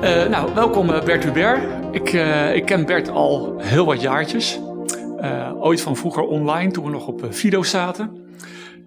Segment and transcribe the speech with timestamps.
[0.00, 1.62] Eh, nou, welkom eh, Bert Hubert.
[1.90, 4.60] Ik, eh, ik ken Bert al heel wat jaartjes.
[5.18, 8.19] Eh, ooit van vroeger online, toen we nog op uh, Fido zaten.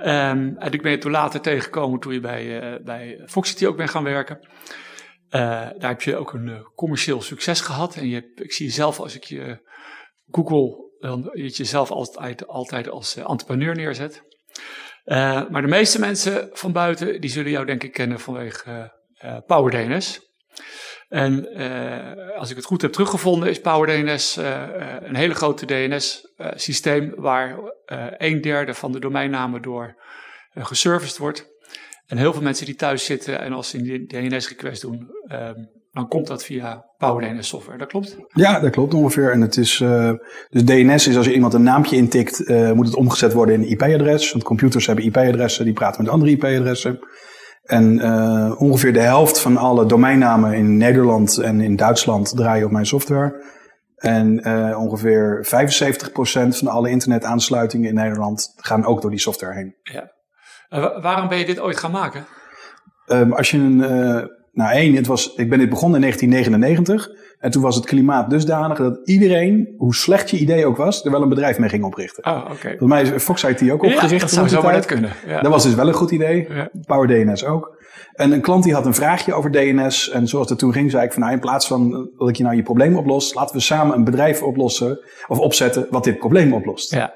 [0.04, 3.27] Ehm, en ik ben je toen later tegengekomen toen je bij, eh, bij
[3.68, 4.40] ook bent gaan werken.
[5.30, 5.41] Eh,
[5.77, 7.96] daar heb je ook een eh, commercieel succes gehad.
[7.96, 9.70] En je, ik zie jezelf als ik je
[10.32, 14.24] Google, dan je jezelf altijd, altijd als entrepreneur neerzet.
[15.50, 18.94] Maar de meeste mensen van buiten, die zullen jou denk ik kennen vanwege
[19.46, 20.20] PowerDNS.
[21.13, 25.66] En eh, als ik het goed heb teruggevonden, is PowerDNS eh, eh, een hele grote
[25.66, 27.58] DNS-systeem waar
[28.17, 29.95] een derde van de domeinnamen door
[30.54, 31.49] geserviced wordt.
[32.07, 35.54] En heel veel mensen die thuis zitten en als ze een DNS-request doen, ehm,
[35.91, 37.77] dan komt dat via PowerDNS software.
[37.77, 38.18] Dat klopt?
[38.34, 39.32] Ja, dat klopt ongeveer.
[39.32, 39.77] En het is,
[40.49, 43.70] dus DNS is als je iemand een naampje intikt, moet het omgezet worden in een
[43.70, 44.32] IP-adres.
[44.32, 46.99] Want computers hebben IP-adressen, die praten met andere IP-adressen.
[47.64, 52.72] En eh, ongeveer de helft van alle domeinnamen in Nederland en in Duitsland draaien op
[52.72, 53.46] mijn software.
[53.96, 55.50] En eh, ongeveer 75%
[56.58, 59.76] van alle internetaansluitingen in Nederland gaan ook door die software heen.
[59.84, 60.12] Ja.
[60.70, 62.26] Wa- waarom ben je dit ooit gaan maken?
[63.06, 67.22] Ehm, als je een, eh, nou één, het was, ik ben dit begonnen in 1999.
[67.40, 71.12] En toen was het klimaat dusdanig dat iedereen, hoe slecht je idee ook was, er
[71.12, 72.25] wel een bedrijf mee ging oprichten.
[72.25, 72.68] Oh, oké.
[72.68, 74.12] Volgens mij is Fox IT ook opgericht.
[74.12, 75.12] Ja, dat zou die zomaar net kunnen.
[75.28, 75.41] Ja.
[75.41, 76.47] Dat was dus wel een goed idee.
[76.50, 76.69] Ja.
[76.85, 77.81] Power DNS ook.
[78.13, 80.09] En een klant die had een vraagje over DNS.
[80.09, 82.44] En zoals dat toen ging, zei ik van nou, in plaats van dat ik je
[82.44, 86.53] nou je probleem oplos, laten we samen een bedrijf oplossen of opzetten wat dit probleem
[86.53, 86.94] oplost.
[86.94, 87.13] Ja.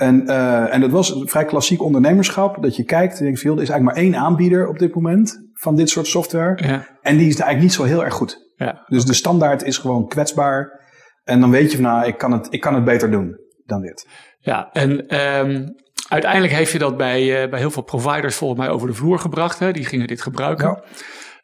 [0.00, 2.62] En, eh, en dat was een vrij klassiek ondernemerschap.
[2.62, 5.50] Dat je kijkt en denkt, joh, er is eigenlijk maar één aanbieder op dit moment
[5.52, 6.66] van dit soort software.
[6.66, 6.86] Ja.
[7.00, 8.50] En die is eigenlijk niet zo heel erg goed.
[8.54, 8.84] Ja.
[8.86, 10.80] Dus de standaard is gewoon kwetsbaar.
[11.24, 13.80] En dan weet je van, nou, ik kan het, ik kan het beter doen dan
[13.80, 14.08] dit.
[14.38, 15.68] Ja, en ehm,
[16.08, 19.18] uiteindelijk heeft je dat bij, eh, bij heel veel providers volgens mij over de vloer
[19.18, 19.58] gebracht.
[19.58, 19.72] Hè?
[19.72, 20.68] Die gingen dit gebruiken.
[20.68, 20.82] Ja.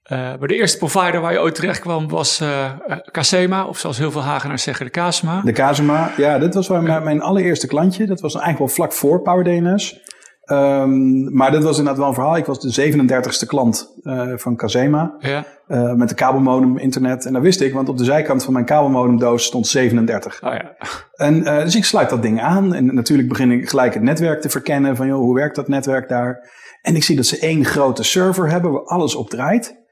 [0.06, 3.78] Eh, maar de eerste provider waar je ooit terecht kwam was eh eh, Casema, of
[3.78, 5.41] zoals heel veel Hagenaars zeggen, de Casema.
[5.44, 8.06] De Kazuma, ja, dit was mijn, mijn allereerste klantje.
[8.06, 10.00] Dat was eigenlijk wel vlak voor PowerDNS.
[10.47, 12.37] Ehm maar dat was inderdaad wel een verhaal.
[12.37, 15.17] Ik was de 37ste klant eh, van Kazema.
[15.19, 17.27] Ja, eh, met de kabelmodem internet.
[17.27, 20.43] En dat wist ik, want op de zijkant van mijn kabelmodemdoos stond 37.
[20.43, 20.77] oh ja.
[21.12, 22.75] En eh, dus ik sluit dat ding aan.
[22.75, 24.97] En natuurlijk begin ik gelijk het netwerk te verkennen.
[24.97, 26.50] Van joh, hoe werkt dat netwerk daar?
[26.83, 29.84] En ik zie dat ze één grote server hebben waar alles op draait.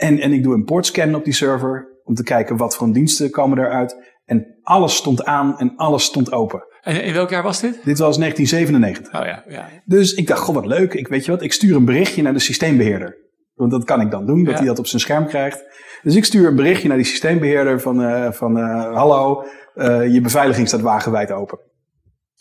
[0.00, 1.88] En, en ik doe een portscan op die server.
[2.04, 3.96] Om te kijken wat voor diensten komen eruit.
[4.24, 6.64] En alles stond aan en alles stond open.
[6.80, 7.72] En in welk jaar was dit?
[7.84, 9.20] Dit was 1997.
[9.20, 9.68] Oh ja, ja.
[9.84, 10.94] Dus ik dacht, goh, wat leuk.
[10.94, 13.16] Ik weet je wat, ik stuur een berichtje naar de systeembeheerder.
[13.54, 14.58] Want dat kan ik dan doen, dat Ja.
[14.58, 15.64] hij dat op zijn scherm krijgt.
[16.02, 19.44] Dus ik stuur een berichtje naar die systeembeheerder van, eh, van eh, hallo,
[19.74, 21.58] eh, je beveiliging staat wagenwijd open.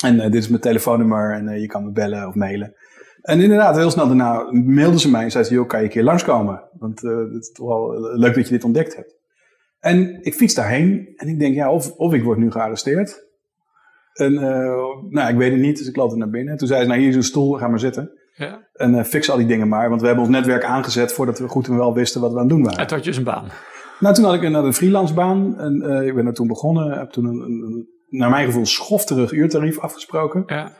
[0.03, 2.73] En dit is mijn telefoonnummer en je kan me bellen of mailen.
[3.29, 5.91] En inderdaad, heel snel daarna mailden ze mij en zeiden ze, joh, kan je een
[5.91, 6.63] keer langskomen?
[6.79, 9.15] Want eh, het is toch wel leuk dat je dit ontdekt hebt.
[9.79, 13.27] En ik fiets daarheen en ik denk, ja, of, of ik word nu gearresteerd.
[14.13, 14.75] En eh,
[15.09, 16.57] nou, ik weet het niet, dus ik loop er naar binnen.
[16.57, 18.11] Toen zei ze, nou hier is een stoel, ga maar zitten.
[18.35, 18.67] ja.
[18.73, 21.47] En eh, fix al die dingen maar, want we hebben ons netwerk aangezet voordat we
[21.47, 22.79] goed en wel wisten wat we aan het doen waren.
[22.79, 23.47] En toen had je dus een baan.
[23.99, 26.97] Nou, toen had ik inderdaad een freelance baan en ik ben er toen begonnen.
[26.97, 30.43] Heb toen een, een, een, naar mijn gevoel, schofterig uurtarief afgesproken.
[30.45, 30.71] Ja,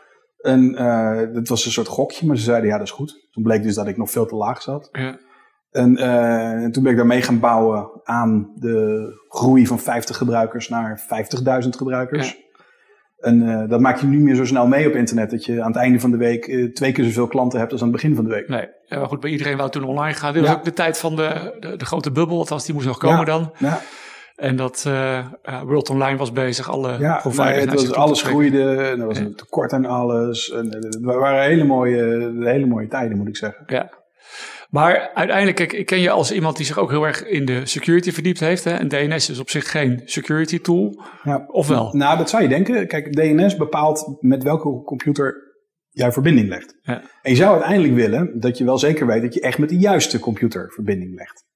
[0.42, 3.28] En eh dat was een soort gokje, maar ze zeiden ja, dat is goed.
[3.32, 4.90] Toen bleek dus dat ik nog veel te laag zat.
[4.92, 5.18] ja.
[5.72, 10.70] En, eh, en toen ben ik daarmee gaan bouwen aan de groei van 50 gebruikers
[10.70, 11.00] naar
[11.64, 12.38] 50.000 gebruikers.
[13.20, 15.32] En eh, dat maak je niet meer zo snel mee op internet.
[15.32, 17.88] Dat je aan het einde van de week twee keer zoveel klanten hebt als aan
[17.88, 18.48] het begin van de week.
[18.48, 20.34] Nee, ja, maar goed, bij iedereen wou toen online gaan.
[20.34, 20.58] Dit was Ja.
[20.58, 23.24] ook de tijd van de, de, de grote bubbel, althans die moest nog komen Ja.
[23.26, 23.52] dan.
[23.58, 23.80] Ja,
[24.40, 27.66] En dat ja, World Online was bezig, alle ja providers.
[27.66, 30.52] nou, het was, alles groeide en er was een tekort aan alles.
[30.52, 33.64] En, eh, het waren hele mooie, hele mooie tijden, moet ik zeggen.
[33.68, 33.98] Ja.
[34.70, 37.66] Maar uiteindelijk, kijk, ik ken je als iemand die zich ook heel erg in de
[37.66, 38.64] security verdiept heeft.
[38.64, 38.72] Hè?
[38.72, 41.02] En DNS is op zich geen security tool.
[41.24, 41.46] Ja.
[41.48, 41.90] Of wel?
[41.96, 42.88] Nou, dat zou je denken.
[42.88, 45.48] Kijk, DNS bepaalt met welke computer
[45.90, 46.78] jij verbinding legt.
[46.82, 47.02] Ja.
[47.22, 49.78] En je zou uiteindelijk willen dat je wel zeker weet dat je echt met de
[49.78, 51.48] juiste computer verbinding legt.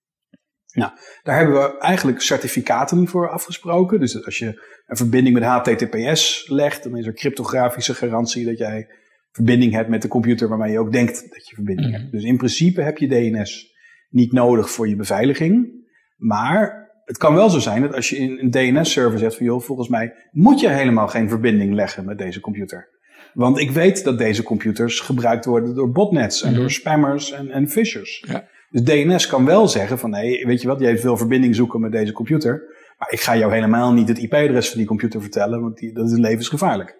[0.73, 0.91] Nou,
[1.23, 3.99] daar hebben we eigenlijk certificaten voor afgesproken.
[3.99, 4.45] Dus als je
[4.85, 8.87] een verbinding met HTTPS legt, dan is er cryptografische garantie dat jij
[9.31, 11.99] verbinding hebt met de computer waarmee je ook denkt dat je verbinding Mhm.
[11.99, 12.11] hebt.
[12.11, 13.71] Dus in principe heb je DNS
[14.09, 15.81] niet nodig voor je beveiliging.
[16.17, 19.61] Maar het kan wel zo zijn dat als je in een DNS-server zegt van joh,
[19.61, 22.89] volgens mij moet je helemaal geen verbinding leggen met deze computer.
[23.33, 26.59] Want ik weet dat deze computers gebruikt worden door botnets en Mhm.
[26.59, 28.23] door spammers en, en phishers.
[28.27, 28.47] Ja.
[28.73, 31.91] Dus DNS kan wel zeggen van, nee, weet je wat, jij wil verbinding zoeken met
[31.91, 32.63] deze computer.
[32.97, 36.11] Maar ik ga jou helemaal niet het IP-adres van die computer vertellen, want die, dat
[36.11, 36.95] is levensgevaarlijk.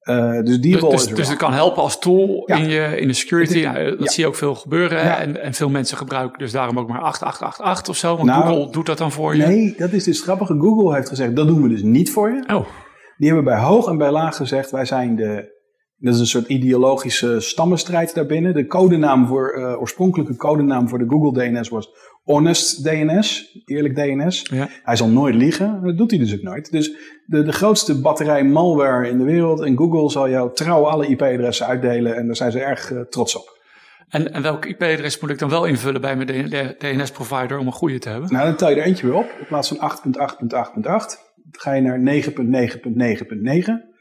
[0.00, 2.56] Eh, dus die Dus, rol dus, is dus het kan helpen als tool Ja.
[2.56, 3.56] in, je, in de security.
[3.58, 4.10] Is- dat ja.
[4.10, 5.16] zie je ook veel gebeuren.
[5.18, 8.16] En, en veel mensen gebruiken dus daarom ook maar 8888 of zo.
[8.16, 9.46] Want Nou, Google doet dat dan voor je.
[9.46, 10.48] Nee, dat is dus grappig.
[10.48, 12.44] Google heeft gezegd, dat doen we dus niet voor je.
[12.54, 12.66] Oh,
[13.16, 15.60] Die hebben bij hoog en bij laag gezegd, wij zijn de...
[16.02, 18.54] Dat is een soort ideologische stammenstrijd daarbinnen.
[18.54, 21.88] De codenaam voor, eh, oorspronkelijke codenaam voor de Google DNS was
[22.22, 24.46] Honest DNS, eerlijk DNS.
[24.50, 24.68] ja.
[24.82, 26.70] Hij zal nooit liegen, dat doet hij dus ook nooit.
[26.70, 26.92] Dus
[27.26, 31.66] de, de grootste batterij malware in de wereld en Google zal jou trouw alle IP-adressen
[31.66, 33.60] uitdelen en daar zijn ze erg eh, trots op.
[34.08, 37.98] En, en welk IP-adres moet ik dan wel invullen bij mijn DNS-provider om een goede
[37.98, 38.32] te hebben?
[38.32, 39.34] Nou, dan tel je er eentje weer op.
[39.38, 43.91] In plaats van 8.8.8.8 ga je naar 9.9.9.9.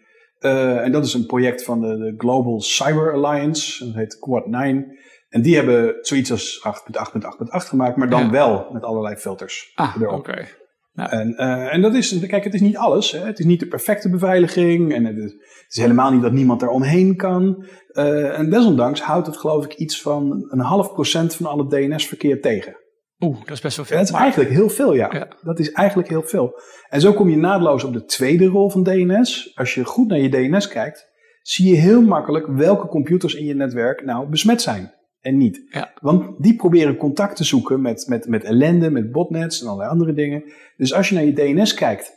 [0.41, 3.85] Eh, en dat is een project van de, de Global Cyber Alliance.
[3.85, 4.97] Dat heet Quad 9.
[5.29, 8.29] En die hebben zoiets als 8.8.8.8 gemaakt, maar dan Ja.
[8.29, 10.19] wel met allerlei filters Ah, erop.
[10.19, 10.47] oké.
[10.95, 13.11] En, eh, en dat is, kijk, het is niet alles.
[13.11, 13.19] Hè.
[13.19, 14.93] Het is niet de perfecte beveiliging.
[14.93, 17.65] En het is, het is helemaal niet dat niemand daar omheen kan.
[17.91, 21.69] Eh, en desondanks houdt het geloof ik iets van een half procent van al het
[21.69, 22.75] DNS-verkeer tegen.
[23.23, 23.97] Oeh, dat is best wel veel.
[23.97, 25.09] Dat is eigenlijk heel veel, ja.
[25.13, 25.27] Ja.
[25.41, 26.61] Dat is eigenlijk heel veel.
[26.89, 29.51] En zo kom je naadloos op de tweede rol van DNS.
[29.55, 31.09] Als je goed naar je DNS kijkt,
[31.41, 35.61] zie je heel makkelijk welke computers in je netwerk nou besmet zijn en niet.
[35.69, 35.91] Ja.
[36.01, 40.13] Want die proberen contact te zoeken met, met, met ellende, met botnets en allerlei andere
[40.13, 40.43] dingen.
[40.77, 42.13] Dus als je naar je DNS kijkt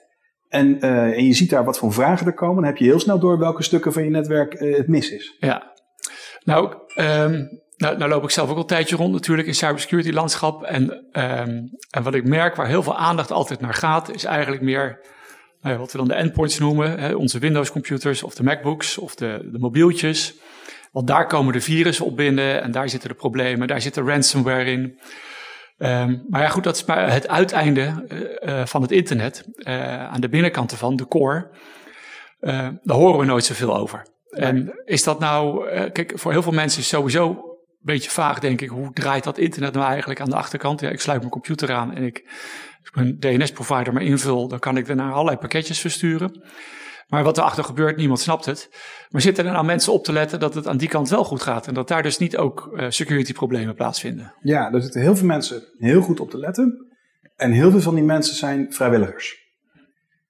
[0.48, 3.00] en, eh, en je ziet daar wat voor vragen er komen, dan heb je heel
[3.00, 5.36] snel door welke stukken van je netwerk eh, het mis is.
[5.38, 5.72] Ja,
[6.44, 7.44] nou, ehm,
[7.76, 10.62] nou, nou loop ik zelf ook al een tijdje rond natuurlijk in cybersecurity landschap.
[10.62, 14.62] En, ehm, en wat ik merk waar heel veel aandacht altijd naar gaat, is eigenlijk
[14.62, 15.00] meer
[15.60, 16.98] nou ja, wat we dan de endpoints noemen.
[16.98, 20.34] Hè, onze Windows computers of de MacBooks of de, de mobieltjes.
[20.92, 24.02] Want daar komen de virussen op binnen en daar zitten de problemen, daar zit de
[24.02, 24.98] ransomware in.
[25.78, 29.44] Ehm, maar ja, goed, dat is maar het uiteinde eh, eh, van het internet.
[29.56, 31.50] Eh, aan de binnenkant ervan, de core.
[32.40, 34.06] Eh, daar horen we nooit zoveel over.
[34.30, 37.53] En is dat nou, kijk, voor heel veel mensen is sowieso
[37.84, 38.68] beetje vaag, denk ik.
[38.68, 40.80] Hoe draait dat internet nou eigenlijk aan de achterkant?
[40.80, 42.22] Ja, ik sluit mijn computer aan en ik,
[42.80, 46.42] als ik mijn DNS-provider maar invul, dan kan ik daarna allerlei pakketjes versturen.
[47.08, 48.68] Maar wat erachter gebeurt, niemand snapt het.
[49.10, 51.42] Maar zitten er nou mensen op te letten dat het aan die kant wel goed
[51.42, 54.34] gaat en dat daar dus niet ook eh, security-problemen plaatsvinden?
[54.40, 56.86] Ja, er zitten heel veel mensen heel goed op te letten.
[57.36, 59.42] En heel veel van die mensen zijn vrijwilligers.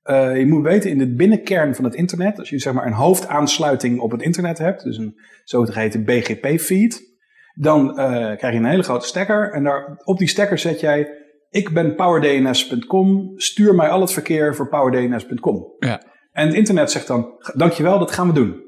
[0.02, 2.92] Eh, je moet weten, in de binnenkern van het internet, als je zeg maar een
[2.92, 7.13] hoofdaansluiting op het internet hebt, dus een zogeheten BGP-feed,
[7.54, 9.52] dan eh, krijg je een hele grote stekker.
[9.52, 11.08] En daar, op die stekker zet jij,
[11.50, 15.74] ik ben powerdns.com, stuur mij al het verkeer voor powerdns.com.
[15.78, 16.02] Ja.
[16.32, 18.63] En het internet zegt dan, dankjewel, dat gaan we doen.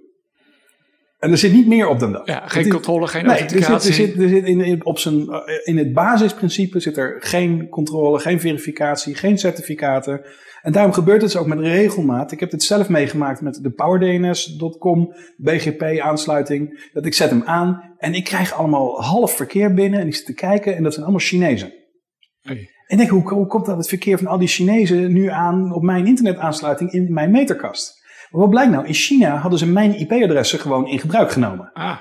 [1.26, 2.26] En er zit niet meer op dan dat.
[2.26, 3.88] Ja, Het geen is- controle, geen Nee, er zit, authenticatie.
[3.88, 7.68] er zit, er zit in, in, op zijn, eh, in het basisprincipe zit er geen
[7.68, 10.20] controle, geen verificatie, geen certificaten.
[10.62, 12.32] En daarom gebeurt het dus ook met regelmaat.
[12.32, 16.88] Ik heb dit zelf meegemaakt met de powerdns.com BGP-aansluiting.
[16.92, 20.26] Dat ik zet hem aan en ik krijg allemaal half verkeer binnen en ik zit
[20.26, 21.72] te kijken en dat zijn allemaal Chinezen.
[22.40, 22.56] Hey.
[22.86, 25.72] En ik denk, hoe, hoe komt dat het verkeer van al die Chinezen nu aan
[25.74, 27.95] op mijn internetaansluiting in mijn meterkast?
[28.36, 28.86] Wat blijkt nou?
[28.86, 31.70] In China hadden ze mijn IP-adressen gewoon in gebruik genomen.
[31.72, 32.00] Ah,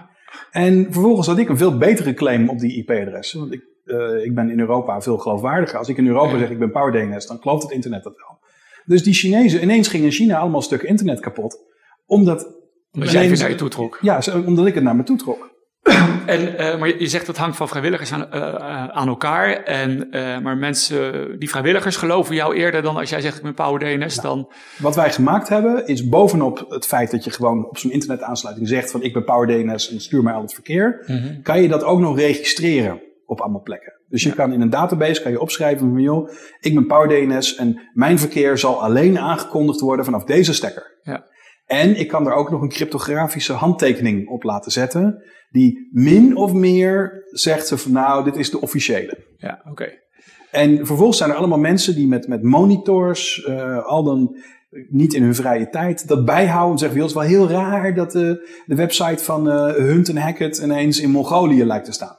[0.51, 3.39] En vervolgens had ik een veel betere claim op die IP-adressen.
[3.39, 5.77] Want ik, eh, ik ben in Europa veel geloofwaardiger.
[5.77, 8.39] Als ik in Europa zeg ik ben PowerDNS, dan gelooft het internet dat wel.
[8.85, 11.57] Dus die Chinezen, ineens gingen in China allemaal stukken internet kapot.
[12.05, 12.57] Omdat...
[12.91, 13.97] omdat jij weer naar je toe trok.
[14.01, 15.54] Ja, omdat ik het naar me toe trok.
[16.25, 19.63] En, eh, maar je zegt dat hangt van vrijwilligers aan, eh, eh, aan elkaar.
[19.63, 20.07] En,
[20.43, 24.15] maar mensen, die vrijwilligers geloven jou eerder dan als jij zegt ik ben Power DNS.
[24.15, 28.67] Dan, Wat wij gemaakt hebben, is bovenop het feit dat je gewoon op zo'n internetaansluiting
[28.67, 31.05] zegt van ik ben PowerDNS en stuur mij al het verkeer.
[31.43, 33.93] Kan je dat ook nog registreren op allemaal plekken.
[34.09, 37.79] Dus je kan in een database kan je opschrijven van joh, ik ben PowerDNS en
[37.93, 40.93] mijn verkeer zal alleen aangekondigd worden vanaf deze stekker.
[41.03, 41.25] Ja.
[41.65, 45.23] En ik kan er ook nog een cryptografische handtekening op laten zetten.
[45.49, 49.17] Die min of meer zegt ze van nou, dit is de officiële.
[49.37, 49.89] ja, oké.
[50.51, 54.35] En vervolgens zijn er allemaal mensen die met, met monitors, eh, al dan
[54.89, 56.71] niet in hun vrije tijd, dat bijhouden.
[56.71, 60.17] En zeggen, het is wel heel raar dat de, de website van eh, Hunt en
[60.17, 62.17] Hackett ineens in Mongolië lijkt te staan.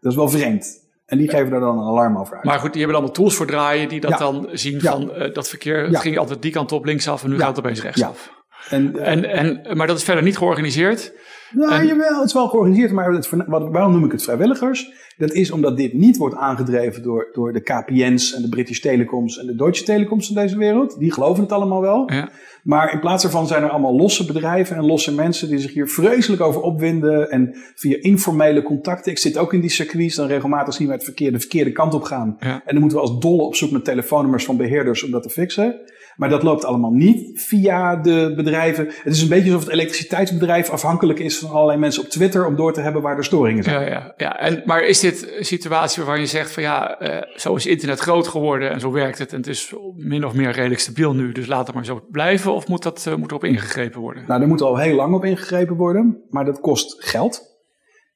[0.00, 0.82] Dat is wel vreemd.
[1.06, 2.44] En die geven daar dan een alarm over uit.
[2.44, 4.16] Maar goed, die hebben allemaal tools voor draaien die dat Ja.
[4.18, 4.90] dan zien Ja.
[4.90, 5.90] van eh, dat verkeer.
[5.90, 5.98] Ja.
[6.00, 8.32] Ging altijd die kant op linksaf en nu gaat het opeens rechtsaf.
[8.68, 11.12] En, en, en, maar dat is verder niet georganiseerd?
[11.50, 14.92] Nou, en, jawel, het is wel georganiseerd, maar het, waarom noem ik het vrijwilligers?
[15.16, 19.38] Dat is omdat dit niet wordt aangedreven door, door de KPN's en de British Telecoms
[19.38, 20.98] en de Deutsche Telecoms van deze wereld.
[20.98, 22.12] Die geloven het allemaal wel.
[22.12, 22.30] Ja.
[22.62, 25.88] Maar in plaats daarvan zijn er allemaal losse bedrijven en losse mensen die zich hier
[25.88, 27.30] vreselijk over opwinden.
[27.30, 29.12] En via informele contacten.
[29.12, 31.94] Ik zit ook in die circuits, dan regelmatig zien we het verkeerde, de verkeerde kant
[31.94, 32.36] op gaan.
[32.38, 35.30] En dan moeten we als dolle op zoek naar telefoonnummers van beheerders om dat te
[35.30, 35.80] fixen.
[36.16, 38.86] Maar dat loopt allemaal niet via de bedrijven.
[39.02, 42.56] Het is een beetje alsof het elektriciteitsbedrijf afhankelijk is van allerlei mensen op Twitter om
[42.56, 43.80] door te hebben waar er storingen zijn.
[43.80, 44.38] Ja, ja, ja.
[44.38, 47.98] En, maar is dit een situatie waarvan je zegt van ja, uh, zo is internet
[47.98, 51.32] groot geworden en zo werkt het en het is min of meer redelijk stabiel nu,
[51.32, 54.24] dus laat het maar zo blijven of moet, dat, uh, moet erop ingegrepen worden?
[54.26, 57.42] Nou, er moet al heel lang op ingegrepen worden, maar dat kost geld.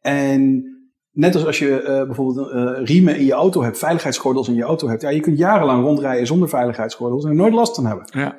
[0.00, 0.73] En
[1.12, 2.49] Net als als je uh, bijvoorbeeld
[2.88, 5.02] riemen in je auto hebt, veiligheidsgordels in je auto hebt.
[5.02, 8.09] Ja, je kunt jarenlang rondrijden zonder veiligheidsgordels en er nooit last van hebben.
[8.11, 8.37] Ja.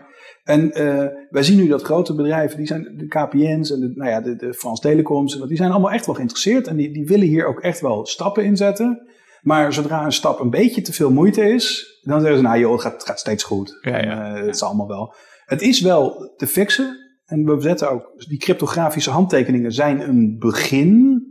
[0.49, 4.09] En uh, wij zien nu dat grote bedrijven, die zijn de KPN's en de, nou
[4.09, 7.27] ja, de, de Frans Telecoms, die zijn allemaal echt wel geïnteresseerd en die, die willen
[7.27, 9.07] hier ook echt wel stappen inzetten.
[9.41, 12.71] Maar zodra een stap een beetje te veel moeite is, dan zeggen ze, nou joh,
[12.71, 13.77] het gaat, het gaat steeds goed.
[13.81, 14.33] Ja, ja.
[14.35, 15.13] het is allemaal wel.
[15.45, 16.97] Het is wel te fixen.
[17.25, 21.23] En we zetten ook, die cryptografische handtekeningen zijn een begin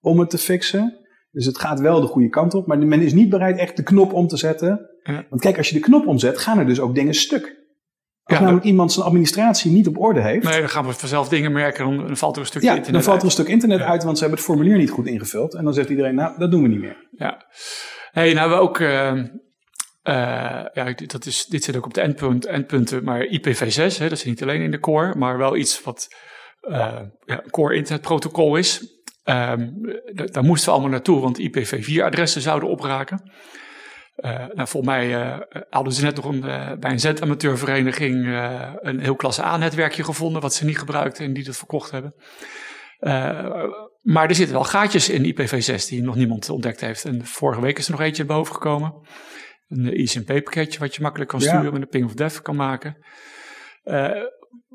[0.00, 0.98] om het te fixen.
[1.30, 3.82] Dus het gaat wel de goede kant op, maar men is niet bereid echt de
[3.82, 4.90] knop om te zetten.
[5.28, 7.57] Want kijk, als je de knop omzet, gaan er dus ook dingen stuk.
[8.28, 10.44] Als namelijk iemand zijn administratie niet op orde heeft.
[10.44, 13.02] Nee, dan gaan we vanzelf dingen merken, dan, valt er een stuk ja, internet dan
[13.02, 15.54] valt er een stuk internet uit, want ze hebben het formulier niet goed ingevuld.
[15.54, 17.08] En dan zegt iedereen, nou, dat doen we niet meer.
[17.10, 17.46] Ja.
[18.10, 18.78] hey, nou we ook...
[18.78, 19.12] Uh,
[20.08, 24.18] uh, ja, dat is, dit zit ook op de endpunt, endpunten, maar IPv6, hè, dat
[24.18, 26.08] is niet alleen in de core, maar wel iets wat
[26.60, 28.96] uh, ja, core internetprotocol is.
[29.24, 29.80] Um,
[30.12, 33.32] daar moesten we allemaal naartoe, want IPv4-adressen zouden opraken.
[34.20, 35.38] Nou, volgens mij uh,
[35.70, 38.26] hadden ze net nog een, uh, bij een zendamateurvereniging
[38.80, 42.14] een heel klasse A-netwerkje gevonden, wat ze niet gebruikten en die dat verkocht hebben.
[44.02, 47.04] maar er zitten wel gaatjes in IPv6 die nog niemand ontdekt heeft.
[47.04, 48.94] En vorige week is er nog eentje boven gekomen.
[49.68, 52.96] Een ICMP-pakketje wat je makkelijk kan sturen met een ping of death kan maken.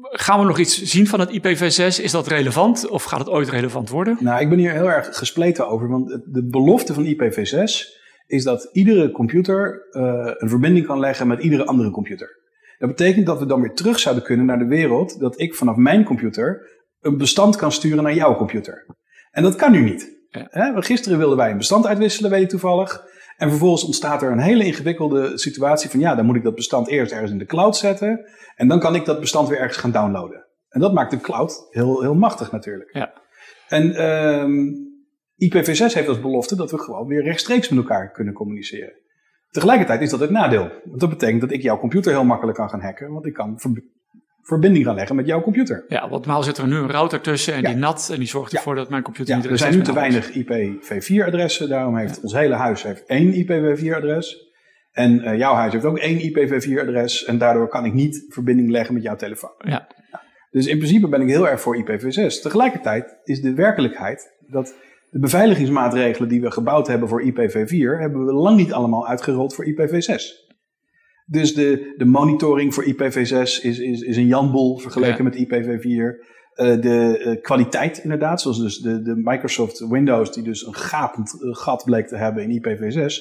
[0.02, 2.02] Gaan we nog iets zien van het IPv6?
[2.04, 4.18] Is dat relevant of gaat het ooit relevant worden?
[4.20, 5.90] Nou, ik ben hier heel erg gespleten over.
[5.90, 11.44] Want de belofte van IPv6 is dat iedere computer uh, een verbinding kan leggen met
[11.44, 12.42] iedere andere computer.
[12.78, 15.76] Dat betekent dat we dan weer terug zouden kunnen naar de wereld dat ik vanaf
[15.76, 18.86] mijn computer een bestand kan sturen naar jouw computer.
[19.32, 20.22] En dat kan nu niet.
[20.30, 20.82] Ja.
[20.82, 23.04] Gisteren wilden wij een bestand uitwisselen, weet je toevallig.
[23.38, 26.88] En vervolgens ontstaat er een hele ingewikkelde situatie van ja, dan moet ik dat bestand
[26.88, 28.26] eerst ergens in de cloud zetten.
[28.56, 30.46] En dan kan ik dat bestand weer ergens gaan downloaden.
[30.70, 32.90] En dat maakt de cloud heel, heel machtig natuurlijk.
[32.94, 33.14] Ja.
[33.68, 34.93] En um,
[35.44, 38.94] IPv6 heeft als belofte dat we gewoon weer rechtstreeks met elkaar kunnen communiceren.
[39.50, 40.72] Tegelijkertijd is dat het nadeel.
[40.86, 43.12] Want dat betekent dat ik jouw computer heel makkelijk kan gaan hacken.
[43.12, 43.60] Want ik kan
[44.42, 45.86] verbinding gaan leggen met jouw computer.
[45.88, 48.54] Ja, want normaal zit er nu een router tussen en die nat en die zorgt
[48.54, 52.34] ervoor dat mijn computer ja, niet Er zijn nu te weinig IPv4-adressen, daarom heeft ons
[52.34, 54.52] hele huis heeft één IPv4-adres.
[54.92, 58.94] En uh, jouw huis heeft ook één IPv4-adres en daardoor kan ik niet verbinding leggen
[58.94, 59.54] met jouw telefoon.
[59.58, 59.88] Ja.
[60.52, 62.42] Dus in principe ben ik heel erg voor IPv6.
[62.42, 64.76] Tegelijkertijd is de werkelijkheid dat
[65.14, 69.66] de beveiligingsmaatregelen die we gebouwd hebben voor IPv4, hebben we lang niet allemaal uitgerold voor
[69.66, 70.52] IPv6.
[71.26, 75.86] Dus de, de monitoring voor IPv6 is, is, is een janboel vergeleken met IPv4.
[75.86, 76.16] Uh,
[76.56, 81.38] eh, de uh, kwaliteit inderdaad, zoals dus de, de Microsoft Windows, die dus een gapend
[81.42, 83.14] uh, gat bleek te hebben in IPv6.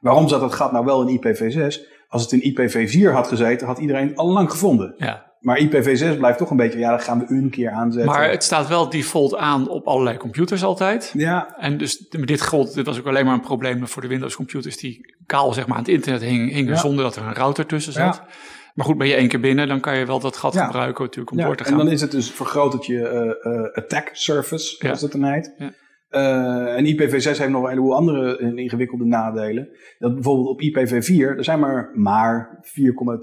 [0.00, 1.80] Waarom zat dat gat nou wel in IPv6?
[2.08, 4.94] Als het in IPv4 had gezeten, had iedereen al lang gevonden.
[4.96, 5.27] Ja.
[5.40, 8.12] Maar IPv6 blijft toch een beetje, ja, dat gaan we een keer aanzetten.
[8.12, 11.12] Maar het staat wel default aan op allerlei computers altijd.
[11.16, 11.56] Ja.
[11.58, 14.76] En dus dit gold, dit was ook alleen maar een probleem voor de Windows computers
[14.76, 18.14] die kaal zeg maar aan het internet hingen, zonder dat er een router tussen zat.
[18.14, 18.26] Ja.
[18.74, 21.30] Maar goed, ben je één keer binnen, dan kan je wel dat gat gebruiken natuurlijk
[21.30, 21.72] om door te gaan.
[21.72, 25.54] En dan is het dus vergroot het je uh, uh, attack surface, zoals het heet.
[25.58, 25.72] Ja.
[26.10, 29.68] Uh, en IPv6 heeft nog een heleboel andere ingewikkelde nadelen.
[29.98, 32.60] Dat bijvoorbeeld op IPv4, er zijn maar, maar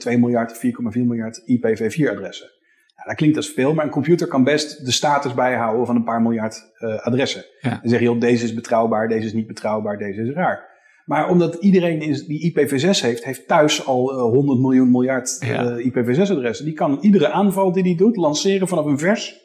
[0.07, 0.61] 4,2 miljard, 4,4
[0.93, 2.53] miljard IPv4-adressen.
[2.95, 6.03] Nou, dat klinkt als veel, maar een computer kan best de status bijhouden van een
[6.03, 7.45] paar miljard uh, adressen.
[7.61, 7.79] Ja.
[7.83, 10.73] En zeg je, deze is betrouwbaar, deze is niet betrouwbaar, deze is raar.
[11.05, 15.77] Maar omdat iedereen is, die IPv6 heeft, heeft thuis al uh, 100 miljoen miljard ja.
[15.77, 16.65] IPv6-adressen.
[16.65, 19.43] Die kan iedere aanval die die doet lanceren vanaf een vers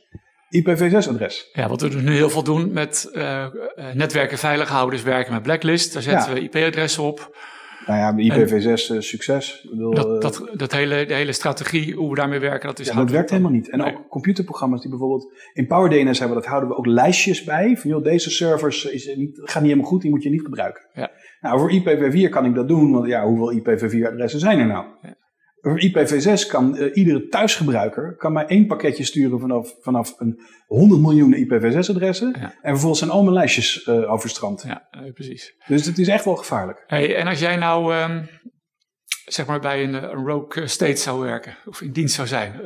[0.50, 1.50] IPv6-adres.
[1.52, 3.46] Ja, wat we dus nu heel veel doen met uh,
[3.94, 5.92] netwerken veilig houden, dus werken met blacklist.
[5.92, 7.36] Daar zetten we IP-adressen op.
[7.86, 9.66] Nou ja, IPv6 uh, succes.
[9.70, 12.94] Bedoel, dat, dat, dat hele, de hele strategie, hoe we daarmee werken, dat is ja,
[12.94, 13.70] dat werkt helemaal niet.
[13.70, 17.76] En ook computerprogramma's die bijvoorbeeld in PowerDNS hebben, dat houden we ook lijstjes bij.
[17.76, 20.86] Van joh, deze servers is niet, gaat niet helemaal goed, die moet je niet gebruiken.
[20.92, 21.10] Ja.
[21.40, 24.84] Nou, voor IPv4 kan ik dat doen, want ja, hoeveel IPv4-adressen zijn er nou?
[25.02, 25.14] Ja.
[25.60, 31.00] Voor IPv6 kan uh, iedere thuisgebruiker kan mij één pakketje sturen vanaf, vanaf een 100
[31.00, 32.32] miljoen IPv6-adressen.
[32.32, 34.62] En vervolgens zijn al mijn lijstjes uh, overstroomd.
[34.62, 35.54] Ja, uh, precies.
[35.66, 36.84] Dus het is echt wel gevaarlijk.
[36.86, 38.28] Hey, en als jij nou um,
[39.24, 42.60] zeg maar bij een, een, rogue state zou werken, of in dienst zou zijn,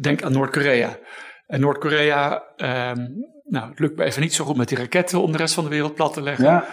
[0.00, 0.98] denk aan Noord-Korea.
[1.46, 3.08] En Noord-Korea, um,
[3.42, 5.64] nou, het lukt me even niet zo goed met die raketten om de rest van
[5.64, 6.44] de wereld plat te leggen.
[6.44, 6.66] Ja.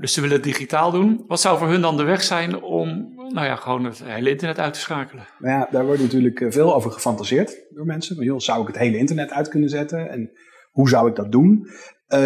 [0.00, 1.24] Dus ze willen het digitaal doen.
[1.26, 4.58] Wat zou voor hun dan de weg zijn om nou ja, gewoon het hele internet
[4.58, 5.26] uit te schakelen?
[5.38, 8.24] Nou ja, daar wordt natuurlijk veel over gefantaseerd door mensen.
[8.24, 10.10] joh, zou ik het hele internet uit kunnen zetten?
[10.10, 10.30] En
[10.70, 11.66] hoe zou ik dat doen?
[12.08, 12.18] Uh,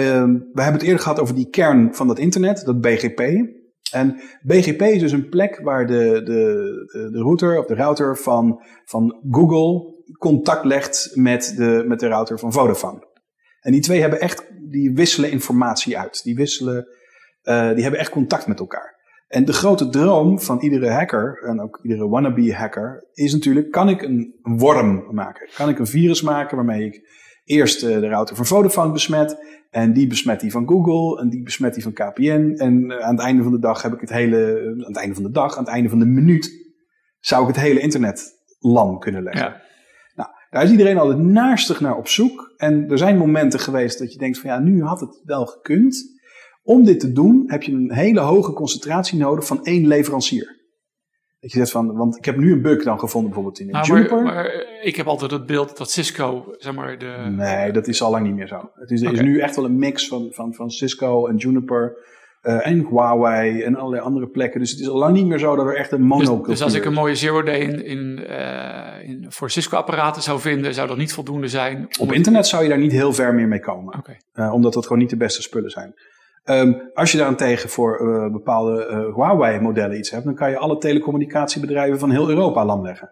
[0.52, 3.20] we hebben het eerder gehad over die kern van dat internet, dat BGP.
[3.92, 8.62] En BGP is dus een plek waar de, de, de router of de router van,
[8.84, 13.08] van Google contact legt met de, met de router van Vodafone.
[13.60, 16.22] En die twee hebben echt, die wisselen informatie uit.
[16.24, 16.88] Die wisselen,
[17.44, 18.99] uh, die hebben echt contact met elkaar.
[19.30, 23.88] En de grote droom van iedere hacker, en ook iedere wannabe hacker, is natuurlijk, kan
[23.88, 25.48] ik een worm maken?
[25.54, 27.00] Kan ik een virus maken waarmee ik
[27.44, 29.36] eerst uh, de router van Vodafone besmet,
[29.70, 33.14] en die besmet die van Google, en die besmet die van KPN, en uh, aan
[33.14, 35.56] het einde van de dag heb ik het hele, aan het einde van de dag,
[35.56, 36.72] aan het einde van de minuut,
[37.20, 39.44] zou ik het hele internet lam kunnen leggen.
[39.44, 39.68] Ja.
[40.50, 42.54] Daar is iedereen altijd naarstig naar op zoek.
[42.56, 46.19] En er zijn momenten geweest dat je denkt van ja, nu had het wel gekund.
[46.62, 50.58] Om dit te doen heb je een hele hoge concentratie nodig van één leverancier.
[51.40, 53.86] Dat je zegt van, want ik heb nu een bug dan gevonden bijvoorbeeld in nou,
[53.86, 54.22] Juniper.
[54.22, 57.26] Maar, maar, ik heb altijd het beeld dat Cisco, zeg maar, de...
[57.30, 58.70] Nee, dat is al lang niet meer zo.
[58.74, 59.12] Het is, okay.
[59.12, 61.96] is nu echt wel een mix van, van, van Cisco en Juniper.
[62.42, 64.60] Uh, en Huawei en allerlei andere plekken.
[64.60, 66.62] Dus het is al lang niet meer zo dat er echt een monocultuur dus, dus
[66.62, 70.88] als ik een mooie zero day in, in, uh, in voor Cisco-apparaten zou vinden, zou
[70.88, 71.88] dat niet voldoende zijn?
[72.00, 73.98] Op internet zou je daar niet heel ver meer mee komen.
[73.98, 74.20] Okay.
[74.34, 75.94] Uh, omdat dat gewoon niet de beste spullen zijn.
[76.50, 77.98] Um, als je daarentegen voor
[78.32, 83.10] bepaalde Huawei-modellen iets hebt, dan kan je alle telecommunicatiebedrijven van heel Europa lam leggen.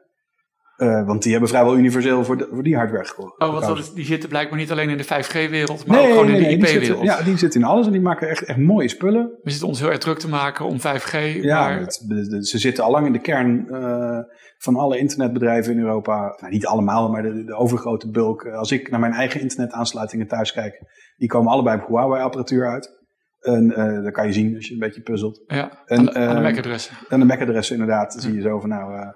[0.79, 3.41] Uh, want die hebben vrijwel universeel voor, de, voor die hardware gekocht.
[3.41, 6.37] Oh, want die zitten blijkbaar niet alleen in de 5G-wereld, maar nee, ook gewoon nee,
[6.37, 7.03] in de nee, IP-wereld.
[7.03, 9.31] Ja, die zitten in alles en die maken echt, echt mooie spullen.
[9.43, 11.41] We zitten ons heel erg druk te maken om 5G.
[11.41, 11.81] Ja, maar...
[11.81, 14.19] het, de, de, ze zitten al lang in de kern uh,
[14.59, 16.37] van alle internetbedrijven in Europa.
[16.41, 18.47] Nou, niet allemaal, maar de, de overgrote bulk.
[18.47, 20.83] Als ik naar mijn eigen internetaansluitingen thuis kijk,
[21.17, 22.98] die komen allebei op Huawei-apparatuur uit.
[23.41, 25.43] En uh, dat kan je zien als je een beetje puzzelt.
[25.47, 26.97] Ja, en, de, aan de MAC-adressen.
[27.09, 28.13] Aan de MAC-adressen inderdaad.
[28.13, 29.15] Dan zie je zo van nou...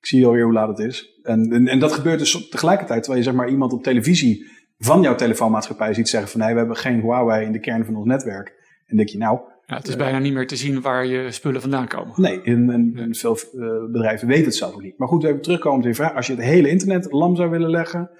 [0.00, 1.20] Ik zie alweer hoe laat het is.
[1.22, 4.46] En, en, en, dat gebeurt dus tegelijkertijd terwijl je zeg maar iemand op televisie
[4.78, 7.96] van jouw telefoonmaatschappij ziet zeggen van nee, we hebben geen Huawei in de kern van
[7.96, 8.52] ons netwerk.
[8.86, 9.40] En denk je nou...
[9.66, 12.12] Ja, het is uh, bijna niet meer te zien waar je spullen vandaan komen.
[12.16, 14.98] Nee, en, en, en veel uh, bedrijven weten het zelf ook niet.
[14.98, 16.14] Maar goed, even terugkomen op je vraag.
[16.14, 18.10] Als je het hele internet lam zou willen leggen,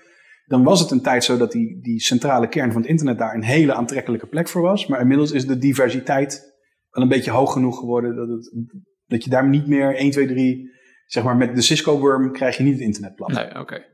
[0.49, 3.35] dan was het een tijd zo dat die, die centrale kern van het internet daar
[3.35, 4.87] een hele aantrekkelijke plek voor was.
[4.87, 6.57] Maar inmiddels is de diversiteit
[6.91, 8.75] wel een beetje hoog genoeg geworden dat, het,
[9.07, 10.71] dat je daar niet meer 1, 2, 3
[11.07, 13.33] zeg maar met de Cisco-worm krijg je niet het internet plat.
[13.33, 13.59] Nee, oké.
[13.59, 13.87] Okay.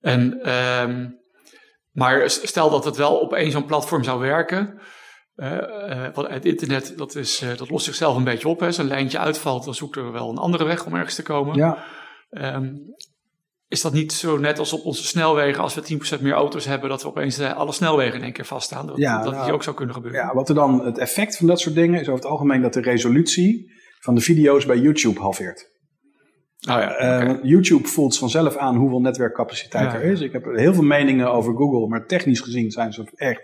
[0.00, 1.18] En, um,
[1.92, 4.80] maar stel dat het wel op één zo'n platform zou werken.
[5.36, 8.62] Uh, uh, want het internet, dat, is, uh, dat lost zichzelf een beetje op.
[8.62, 11.56] Als een lijntje uitvalt, dan zoekt er wel een andere weg om ergens te komen.
[11.56, 11.84] Ja.
[12.30, 12.94] Um,
[13.68, 16.88] is dat niet zo net als op onze snelwegen, als we 10% meer auto's hebben,
[16.88, 18.86] dat we opeens alle snelwegen in één keer vaststaan?
[18.86, 20.20] Dat, ja, dat nou, die ook zou kunnen gebeuren.
[20.20, 22.72] Ja, wat er dan het effect van dat soort dingen is over het algemeen dat
[22.72, 25.76] de resolutie van de video's bij YouTube halveert.
[26.68, 27.26] Oh ja, okay.
[27.26, 30.20] uh, YouTube voelt vanzelf aan hoeveel netwerkcapaciteit Ja, er is.
[30.20, 33.42] Ik heb heel veel meningen over Google, maar technisch gezien zijn ze echt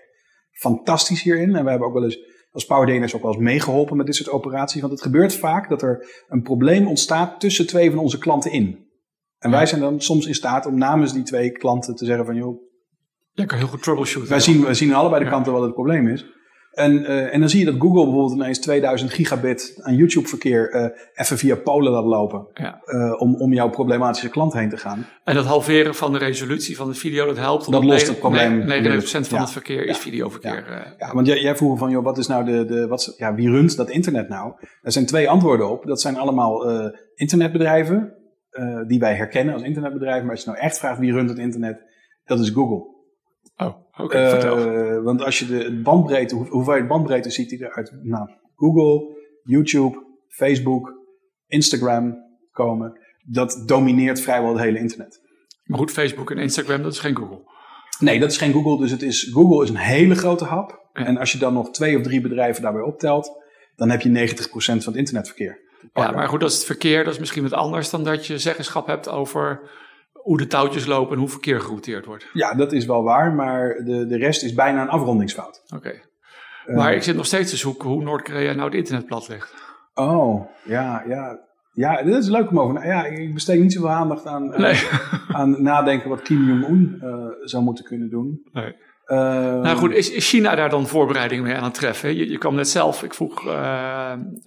[0.51, 1.55] fantastisch hierin.
[1.57, 2.19] En we hebben ook wel eens
[2.51, 4.81] als PowerDNS ook wel eens meegeholpen met dit soort operaties.
[4.81, 8.84] Want het gebeurt vaak dat er een probleem ontstaat tussen twee van onze klanten in.
[9.45, 12.35] En wij zijn dan soms in staat om namens die twee klanten te zeggen van
[12.35, 12.63] joh,
[13.33, 14.31] Ja, kan heel goed troubleshooten.
[14.31, 16.27] wij zien, wij zien aan allebei de kanten wat het probleem is.
[16.73, 20.89] En, eh, en dan zie je dat Google bijvoorbeeld ineens 2000 gigabit aan YouTube-verkeer eh,
[21.15, 22.47] even via Polen laat lopen.
[22.55, 22.81] Ja.
[22.85, 25.07] eh, om, om jouw problematische klant heen te gaan.
[25.25, 27.71] En dat halveren van de resolutie van de video, dat helpt.
[27.71, 28.51] Dat lost het probleem.
[28.59, 29.45] negen- 99% van Ja.
[29.45, 30.95] het verkeer is videoverkeer.
[30.99, 33.51] Ja, want jij, jij vroeg van, joh, wat is nou de, de wat, ja, wie
[33.51, 34.53] runt dat internet nou?
[34.83, 35.87] Er zijn twee antwoorden op.
[35.87, 36.67] Dat zijn allemaal
[37.15, 38.13] internetbedrijven,
[38.55, 40.23] eh, die wij herkennen als internetbedrijven.
[40.23, 41.83] Maar als je nou echt vraagt wie runt het internet,
[42.25, 42.93] dat is Google.
[43.57, 45.03] Oh, oké, Eh, vertel.
[45.03, 50.95] want als je de bandbreedte, hoe, hoeveelheid bandbreedte ziet die eruit, nou, Google, YouTube, Facebook,
[51.47, 52.17] Instagram
[52.51, 55.21] komen, dat domineert vrijwel het hele internet.
[55.65, 57.53] Maar goed, Facebook en Instagram, dat is geen Google.
[57.99, 58.79] Nee, dat is geen Google.
[58.79, 60.89] Dus het is, Google is een hele grote hap.
[60.93, 63.43] En als je dan nog twee of drie bedrijven daarbij optelt,
[63.77, 65.61] dan heb je 90% van het internetverkeer.
[65.93, 67.05] Ja, maar goed, dat is het verkeer.
[67.05, 69.61] Dat is misschien wat anders dan dat je zeggenschap hebt over
[70.13, 72.27] hoe de touwtjes lopen en hoe verkeer gerouteerd wordt.
[72.33, 75.63] Ja, dat is wel waar, maar de, de rest is bijna een afrondingsfout.
[75.75, 76.01] Oké.
[76.67, 79.55] Eh, Maar ik zit nog steeds te zoeken hoe Noord-Korea nou het internet plat legt.
[79.95, 81.39] Oh, ja, ja.
[81.73, 82.87] Ja, dit is leuk om over.
[82.87, 84.83] Ja, ik besteed niet zoveel aandacht aan, uh, Nee.
[85.29, 88.43] aan nadenken wat Kim Jong-un uh, zou moeten kunnen doen.
[88.53, 88.77] Nee.
[89.07, 89.19] Uh,
[89.61, 92.17] Nou goed, is, is China daar dan voorbereidingen mee aan het treffen?
[92.17, 93.53] Je, je kwam net zelf, ik vroeg, uh,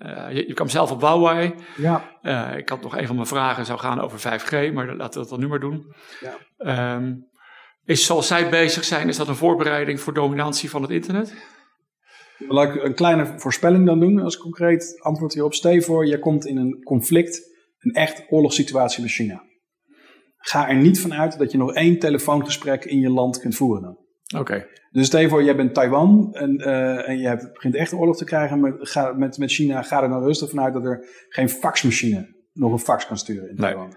[0.06, 1.54] uh, je, je, kwam zelf op Huawei.
[1.78, 2.04] Ja.
[2.22, 5.20] Uh, ik had nog een van mijn vragen zou gaan over 5G, maar laten we
[5.20, 5.94] dat dan nu maar doen.
[6.20, 6.96] Ja.
[6.96, 7.30] Um,
[7.86, 11.34] is zoals zij bezig zijn, is dat een voorbereiding voor dominantie van het internet?
[12.38, 15.54] Laat ik een kleine voorspelling dan doen als concreet antwoord hierop.
[15.54, 17.42] Stel voor, je komt in een conflict,
[17.80, 19.44] een echt oorlogssituatie met China.
[20.38, 23.82] Ga er niet van uit dat je nog één telefoongesprek in je land kunt voeren
[23.82, 23.98] dan.
[24.34, 24.42] Oké.
[24.42, 24.68] Okay.
[24.92, 28.18] Dus stel je voor, jij bent Taiwan en, uh, en je hebt, begint echt oorlog
[28.18, 29.82] te krijgen met, ga, met, met China.
[29.82, 33.56] Ga er dan rustig vanuit dat er geen faxmachine nog een fax kan sturen in
[33.56, 33.72] nee.
[33.72, 33.96] Taiwan.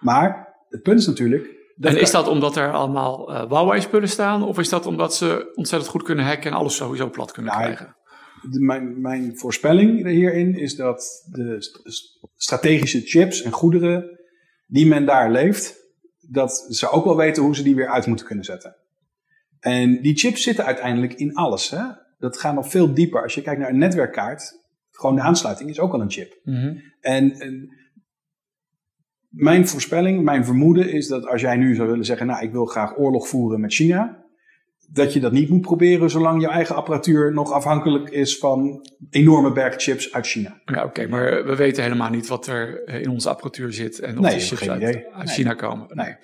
[0.00, 1.62] Maar het punt is natuurlijk...
[1.76, 4.42] Dat en is dat omdat er allemaal uh, Huawei-spullen staan?
[4.42, 7.64] Of is dat omdat ze ontzettend goed kunnen hacken en alles sowieso plat kunnen nou,
[7.64, 7.96] krijgen?
[8.50, 11.56] De, mijn, mijn voorspelling hierin is dat de
[12.36, 14.18] strategische chips en goederen
[14.66, 15.76] die men daar leeft,
[16.30, 18.76] dat ze ook wel weten hoe ze die weer uit moeten kunnen zetten.
[19.64, 21.70] En die chips zitten uiteindelijk in alles.
[21.70, 21.82] Hè?
[22.18, 23.22] Dat gaat nog veel dieper.
[23.22, 26.40] Als je kijkt naar een netwerkkaart, gewoon de aansluiting is ook al een chip.
[26.42, 26.82] Mm -hmm.
[27.00, 27.68] en, en,
[29.28, 32.64] mijn voorspelling, mijn vermoeden is dat als jij nu zou willen zeggen, nou ik wil
[32.64, 34.24] graag oorlog voeren met China,
[34.90, 39.52] dat je dat niet moet proberen zolang jouw eigen apparatuur nog afhankelijk is van enorme
[39.52, 40.60] bergen chips uit China.
[40.64, 44.18] Ja, oké, okay, maar we weten helemaal niet wat er in onze apparatuur zit en
[44.18, 45.26] of nee, die chips uit, uit nee.
[45.26, 45.86] China komen.
[45.90, 46.16] Nee.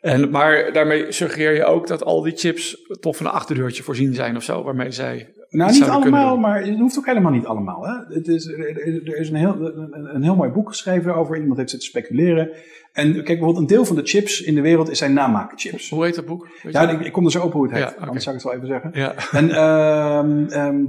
[0.00, 4.14] En, maar daarmee suggereer je ook dat al die chips toch van een achterdeurtje voorzien
[4.14, 5.32] zijn of zo, waarmee zij.
[5.50, 7.86] Nou, niet allemaal, maar het hoeft ook helemaal niet allemaal.
[7.86, 8.14] Hè?
[8.14, 11.38] Het is, er is een heel, een, een heel mooi boek geschreven over.
[11.38, 12.50] Iemand heeft zitten speculeren.
[12.92, 15.90] En kijk, bijvoorbeeld een deel van de chips in de wereld is zijn namaakchips.
[15.90, 16.48] Hoe heet dat boek?
[16.62, 17.94] Weet Ja, ik, ik kom er zo op hoe het heet.
[17.98, 18.06] Ja.
[18.06, 18.90] Anders zou ik het wel even zeggen.
[18.94, 19.14] ja.
[19.38, 20.84] En, ehm, ehm,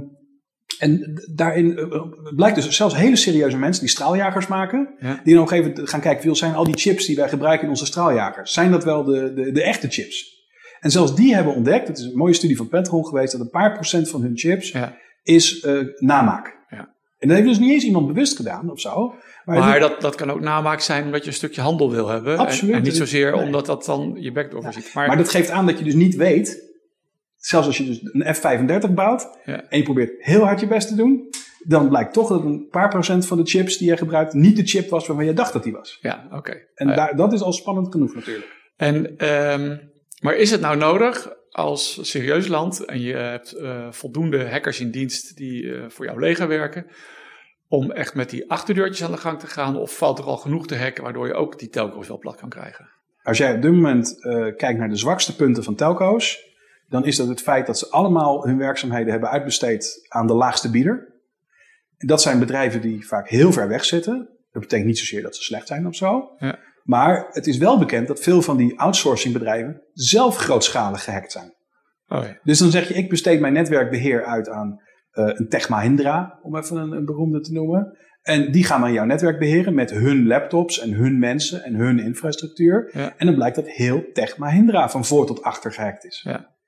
[0.80, 2.02] en daarin eh,
[2.36, 5.20] blijkt dus zelfs hele serieuze mensen die straaljagers maken, Ja.
[5.24, 7.28] die dan op een gegeven moment gaan kijken, veel zijn al die chips die wij
[7.28, 10.38] gebruiken in onze straaljagers, zijn dat wel de, de, de echte chips?
[10.80, 13.50] En zelfs die hebben ontdekt, het is een mooie studie van Pentagon geweest, dat een
[13.50, 14.96] paar procent van hun chips Ja.
[15.22, 16.58] is eh, namaak.
[16.70, 16.94] Ja.
[17.18, 19.14] En dat heeft dus niet eens iemand bewust gedaan of zo.
[19.44, 22.32] Maar, Maar dat, dat kan ook namaak zijn omdat je een stukje handel wil hebben.
[22.32, 22.74] En- Absoluut.
[22.74, 23.44] En, niet zozeer Nee.
[23.44, 24.90] omdat dat dan je backdoor voorziet.
[24.94, 26.69] Maar, maar dat geeft aan dat je dus niet weet,
[27.40, 29.64] zelfs als je dus een F-35 bouwt, Ja.
[29.68, 31.28] en je probeert heel hard je best te doen,
[31.64, 34.66] dan blijkt toch dat een paar procent van de chips die je gebruikt niet de
[34.66, 35.98] chip was waarvan je dacht dat die was.
[36.00, 36.50] ja, oké.
[36.50, 37.06] En Nou ja.
[37.06, 38.56] daar, dat is al spannend genoeg natuurlijk.
[38.76, 39.76] En, ehm,
[40.20, 44.90] maar is het nou nodig als serieus land en je hebt eh, voldoende hackers in
[44.90, 46.86] dienst die eh, voor jouw leger werken,
[47.68, 49.76] om echt met die achterdeurtjes aan de gang te gaan?
[49.76, 52.48] Of valt er al genoeg te hacken waardoor je ook die telco's wel plat kan
[52.48, 52.88] krijgen?
[53.22, 56.48] Als jij op dit moment eh, kijkt naar de zwakste punten van telco's,
[56.90, 60.70] dan is dat het feit dat ze allemaal hun werkzaamheden hebben uitbesteed aan de laagste
[60.70, 61.14] bieder.
[61.96, 64.28] En dat zijn bedrijven die vaak heel ver weg zitten.
[64.50, 66.34] Dat betekent niet zozeer dat ze slecht zijn of zo.
[66.38, 66.58] Ja.
[66.82, 71.54] Maar het is wel bekend dat veel van die outsourcingbedrijven zelf grootschalig gehackt zijn.
[72.08, 72.38] Oh ja.
[72.42, 76.56] Dus dan zeg je, ik besteed mijn netwerkbeheer uit aan eh, een Tech Mahindra, om
[76.56, 77.98] even een, een beroemde te noemen.
[78.22, 81.98] En die gaan dan jouw netwerk beheren met hun laptops en hun mensen en hun
[81.98, 82.90] infrastructuur.
[82.92, 83.14] Ja.
[83.16, 86.20] En dan blijkt dat heel Tech Mahindra van voor tot achter gehackt is.
[86.22, 86.58] Ja.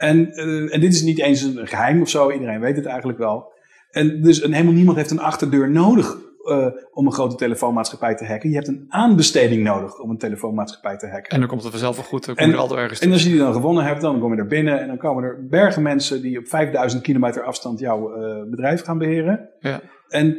[0.00, 3.18] En, eh, en dit is niet eens een geheim of zo, iedereen weet het eigenlijk
[3.18, 3.52] wel.
[3.90, 8.24] En dus en helemaal niemand heeft een achterdeur nodig eh, om een grote telefoonmaatschappij te
[8.24, 8.48] hacken.
[8.48, 11.30] Je hebt een aanbesteding nodig om een telefoonmaatschappij te hacken.
[11.30, 13.12] En dan komt het vanzelf wel goed, dan kom En- je er altijd ergens En
[13.12, 15.46] als je die dan gewonnen hebt, dan kom je er binnen en dan komen er
[15.48, 19.48] bergen mensen die op 5000 kilometer afstand jouw eh, bedrijf gaan beheren.
[19.60, 19.80] Ja.
[20.08, 20.36] En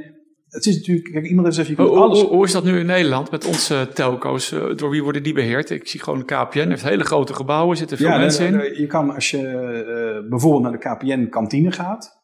[0.51, 2.21] het is natuurlijk, kijk, iemand heeft gezegd, je Hoe, kunt hoe, alles.
[2.21, 4.51] hoe- hoe is dat nu in Nederland met onze telco's?
[4.51, 5.69] Eh, Door wie worden die beheerd?
[5.69, 8.79] Ik zie gewoon de KPN, heeft hele grote gebouwen, zitten veel Ja, mensen in.
[8.81, 12.19] je kan als je eh, bijvoorbeeld naar de KPN-kantine gaat.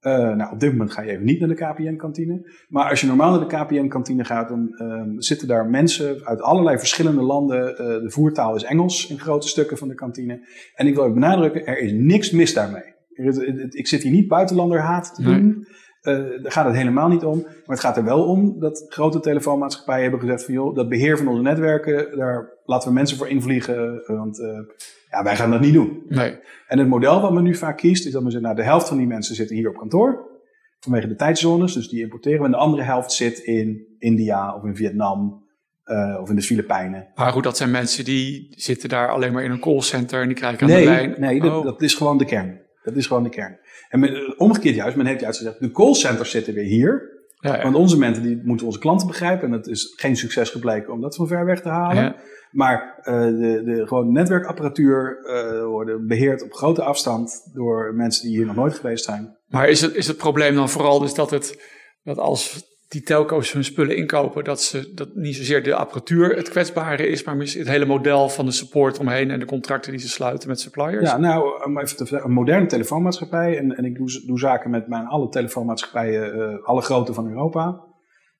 [0.00, 2.50] eh, nou, op dit moment ga je even niet naar de KPN-kantine.
[2.68, 6.78] Maar als je normaal naar de KPN-kantine gaat, dan ehm, zitten daar mensen uit allerlei
[6.78, 7.58] verschillende landen.
[8.02, 10.40] De voertaal is Engels in grote stukken van de kantine.
[10.74, 12.82] En ik wil even benadrukken, er is niks mis daarmee.
[13.12, 15.66] Er Ik zit hier niet buitenlanderhaat te doen.
[16.02, 17.38] Eh, daar gaat het helemaal niet om.
[17.42, 21.16] Maar het gaat er wel om dat grote telefoonmaatschappijen hebben gezegd van joh, dat beheer
[21.18, 24.02] van onze netwerken, daar laten we mensen voor invliegen.
[24.06, 24.58] eh, Want eh,
[25.10, 26.02] ja, wij gaan dat niet doen.
[26.08, 26.38] Nee.
[26.68, 28.88] En het model wat men nu vaak kiest, is dat men zegt, nou de helft
[28.88, 30.26] van die mensen zitten hier op kantoor.
[30.80, 32.44] Vanwege de tijdzones, dus die importeren we.
[32.44, 35.46] En de andere helft zit in India of in Vietnam
[36.20, 37.06] of in de Filipijnen.
[37.14, 40.36] Maar goed, dat zijn mensen die zitten daar alleen maar in een callcenter en die
[40.36, 41.14] krijgen aan de lijn.
[41.18, 42.60] nee dat, Oh, dat is gewoon de kern.
[42.88, 43.58] Dat is gewoon de kern.
[43.88, 47.16] En men, eh, omgekeerd juist, men heeft juist gezegd, de callcenters zitten weer hier.
[47.40, 47.62] ja, ja.
[47.62, 49.46] Want onze mensen die moeten onze klanten begrijpen.
[49.46, 52.02] En het is geen succes gebleken om dat van ver weg te halen.
[52.02, 52.16] Ja.
[52.50, 55.18] Maar eh, de, de gewoon netwerkapparatuur
[55.66, 59.36] worden beheerd op grote afstand door mensen die hier nog nooit geweest zijn.
[59.46, 61.62] Maar is het, is het probleem dan vooral dus dat, het,
[62.02, 66.48] dat als die telco's hun spullen inkopen, dat, ze, dat niet zozeer de apparatuur het
[66.48, 70.00] kwetsbare is, maar misschien het hele model van de support omheen en de contracten die
[70.00, 71.10] ze sluiten met suppliers?
[71.10, 74.70] Ja, nou, om even te vertellen, een moderne telefoonmaatschappij, en, en ik doe, doe zaken
[74.70, 77.84] met mijn alle telefoonmaatschappijen, uh, alle grote van Europa.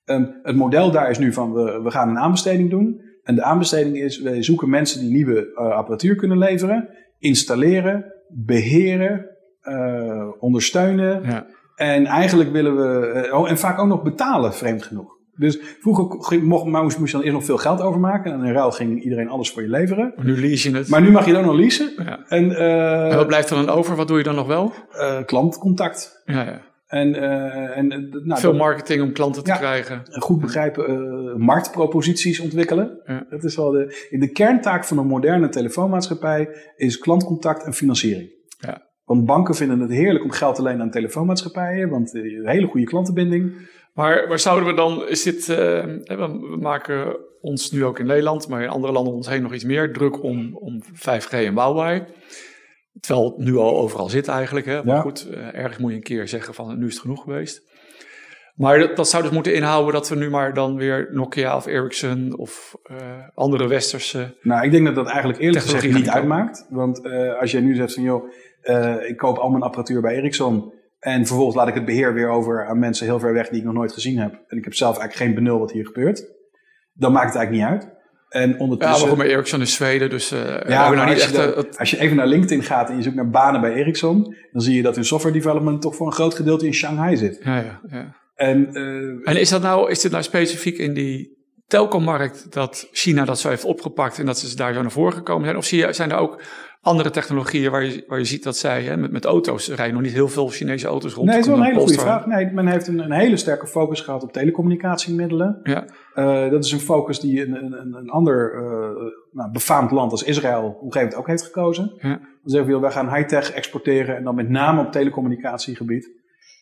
[0.05, 3.01] Um, het model daar is nu van, we, we gaan een aanbesteding doen.
[3.23, 9.27] En de aanbesteding is, wij zoeken mensen die nieuwe uh, apparatuur kunnen leveren, installeren, beheren,
[9.63, 11.23] uh, ondersteunen.
[11.23, 11.47] Ja.
[11.79, 15.17] En eigenlijk willen we, oh, en vaak ook nog betalen, vreemd genoeg.
[15.38, 18.33] Dus vroeger mocht, moest, moest je dan eerst nog veel geld overmaken.
[18.33, 20.12] En in ruil ging iedereen alles voor je leveren.
[20.17, 20.88] Maar nu lease je het.
[20.88, 21.93] Maar nu mag je het ook nog leasen.
[21.97, 22.19] Ja.
[22.29, 23.97] En, uh, en, wat blijft er dan over?
[23.97, 24.73] Wat doe je dan nog wel?
[24.95, 26.23] Uh, klantcontact.
[26.25, 26.61] Ja, ja.
[26.87, 27.88] En, uh, en,
[28.25, 30.03] nou, Veel marketing om klanten te ja, krijgen.
[30.11, 33.01] Goed begrijpen, marktproposities ontwikkelen.
[33.05, 33.27] Ja.
[33.31, 38.31] Dat is wel de, de kerntaak van een moderne telefoonmaatschappij is klantcontact en financiering.
[38.59, 38.88] Ja.
[39.09, 42.87] Want banken vinden het heerlijk om geld te lenen aan telefoonmaatschappijen, want een hele goede
[42.87, 43.53] klantenbinding.
[43.94, 45.57] Maar waar zouden we dan, is dit, uh,
[46.05, 49.55] we maken ons nu ook in Nederland, maar in andere landen om ons heen nog
[49.55, 52.05] iets meer druk om, om 5G en Huawei.
[53.01, 54.66] Terwijl het nu al overal zit eigenlijk.
[54.66, 54.85] Hè?
[54.85, 55.01] Maar ja.
[55.01, 57.62] goed, uh, ergens moet je een keer zeggen van nu is het genoeg geweest.
[58.55, 61.66] Maar dat, dat, zou dus moeten inhouden dat we nu maar dan weer Nokia of
[61.66, 62.97] Ericsson of uh,
[63.35, 64.37] andere westerse.
[64.42, 66.66] Nou, ik denk dat dat eigenlijk eerlijk gezegd niet uitmaakt.
[66.71, 67.03] Want
[67.40, 68.31] als je nu zegt van joh,
[69.09, 70.72] ik koop al mijn apparatuur bij Ericsson.
[70.98, 73.64] En vervolgens laat ik het beheer weer over aan mensen heel ver weg die ik
[73.64, 74.33] nog nooit gezien heb.
[74.46, 76.26] En ik heb zelf eigenlijk geen benul wat hier gebeurt.
[76.92, 77.96] Dan maakt het eigenlijk niet uit.
[78.28, 79.09] En ondertussen...
[79.09, 81.78] Ja, maar goed, Ericsson is Zweden, dus uh, ja, nou niet als, echt, je dan,
[81.78, 84.76] als je even naar LinkedIn gaat en je zoekt naar banen bij Ericsson, dan zie
[84.76, 87.40] je dat hun software development toch voor een groot gedeelte in Shanghai zit.
[87.42, 88.16] Ja, ja, ja.
[88.35, 91.38] En, uh, en is, dat nou, is dit nou specifiek in die
[91.68, 95.44] telcommarkt dat China dat zo heeft opgepakt en dat ze daar zo naar voren gekomen
[95.44, 95.57] zijn?
[95.57, 96.42] Of zie je, zijn er ook
[96.83, 100.02] andere technologieën waar je, waar je ziet dat zij hè, met, met auto's rijden nog
[100.02, 101.26] niet heel veel Chinese auto's rond.
[101.26, 102.26] Nee, dat is wel een hele goede vraag.
[102.26, 105.61] Nee, men heeft een, een hele sterke focus gehad op telecommunicatiemiddelen.
[105.62, 105.85] Ja.
[106.14, 108.62] Uh, dat is een focus die een, een, een ander uh,
[109.33, 111.92] nou, befaamd land als Israël op een gegeven moment ook heeft gekozen.
[111.98, 112.09] Ja.
[112.09, 116.11] Dan zeggen we, wij gaan high-tech exporteren en dan met name op telecommunicatiegebied.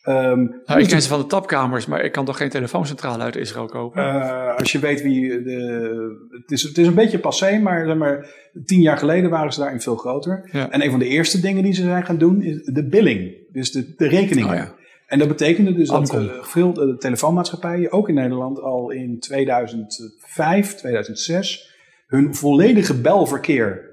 [0.09, 3.35] Um, nou, ik ken ze van de tapkamers, maar ik kan toch geen telefooncentrale uit
[3.35, 4.03] Israël kopen?
[4.03, 5.41] Uh, als je weet wie.
[5.41, 8.27] De, het, is, het is een beetje passé, maar, zeg maar
[8.65, 10.49] tien jaar geleden waren ze daarin veel groter.
[10.51, 10.69] Ja.
[10.69, 13.35] En een van de eerste dingen die ze zijn gaan doen is de billing.
[13.51, 14.49] Dus de, de rekeningen.
[14.49, 14.73] Oh, ja.
[15.07, 20.75] En dat betekende dus dat uh, veel uh, telefoonmaatschappijen, ook in Nederland, al in 2005,
[20.75, 21.75] 2006,
[22.07, 23.85] hun volledige belverkeer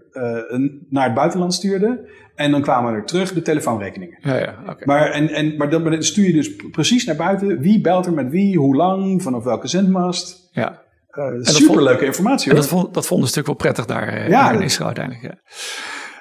[0.89, 2.09] naar het buitenland stuurden.
[2.35, 4.19] En dan kwamen er terug de telefoonrekeningen.
[4.21, 4.83] Ja, ja, okay.
[4.85, 7.61] Maar, en, en, maar dan stuur je dus precies naar buiten.
[7.61, 10.49] Wie belt er met wie, hoe lang, vanaf welke zendmast.
[10.53, 10.83] Ja.
[11.11, 12.61] Uh, superleuke vond, informatie hoor.
[12.61, 15.39] En dat vond, dat vonden een stuk wel prettig daar uh, ja, in Israël uiteindelijk.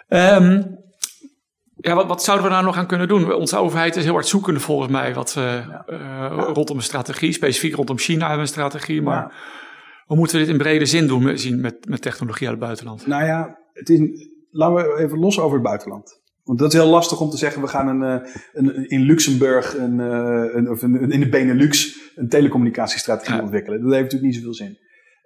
[0.07, 0.35] Ja.
[0.35, 0.81] Um,
[1.75, 3.33] ja, wat, wat, zouden we nou nog aan kunnen doen?
[3.33, 5.85] Onze overheid is heel hard zoekende volgens mij wat, uh, ja.
[5.87, 7.31] uh, rondom een strategie.
[7.31, 9.01] Specifiek rondom China hebben we een strategie.
[9.01, 9.31] Maar ja.
[10.05, 13.07] hoe moeten we dit in brede zin doen zien met, met technologie uit het buitenland?
[13.07, 13.99] Nou ja, het is,
[14.53, 16.21] laten we even los over het buitenland.
[16.43, 19.99] Want dat is heel lastig om te zeggen, we gaan een, een, in Luxemburg een,
[19.99, 23.41] een, of een, in de Benelux een telecommunicatiestrategie ja.
[23.41, 23.81] ontwikkelen.
[23.81, 24.77] Dat heeft natuurlijk niet zoveel zin.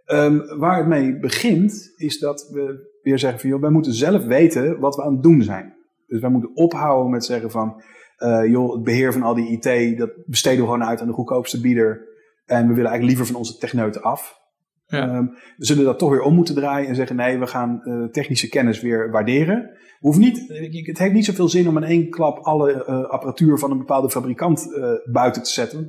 [0.05, 4.25] Um, waar het mee begint, is dat we weer zeggen van, joh, wij moeten zelf
[4.25, 5.75] weten wat we aan het doen zijn.
[6.07, 7.81] Dus wij moeten ophouden met zeggen van,
[8.19, 11.13] uh, joh, het beheer van al die IT, dat besteden we gewoon uit aan de
[11.13, 12.07] goedkoopste bieder.
[12.45, 14.39] En we willen eigenlijk liever van onze techneuten af.
[14.87, 15.15] Ja.
[15.15, 18.03] Um, we zullen dat toch weer om moeten draaien en zeggen: nee, we gaan uh,
[18.03, 19.69] technische kennis weer waarderen.
[19.99, 20.47] Hoeven niet,
[20.87, 24.09] het heeft niet zoveel zin om in één klap alle uh, apparatuur van een bepaalde
[24.09, 25.87] fabrikant uh, buiten te zetten.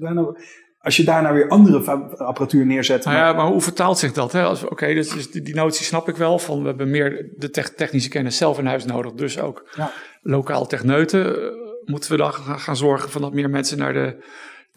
[0.80, 3.04] Als je daarna weer andere apparatuur neerzet.
[3.04, 4.34] Nou ja, maar hoe vertaalt zich dat?
[4.34, 6.38] Oké, okay, dus die, die notie snap ik wel.
[6.38, 9.12] Van we hebben meer de te technische kennis zelf in huis nodig.
[9.12, 9.90] Dus ook ja.
[10.22, 11.37] lokaal techneuten.
[11.84, 14.16] Moeten we dan gaan zorgen van dat meer mensen naar de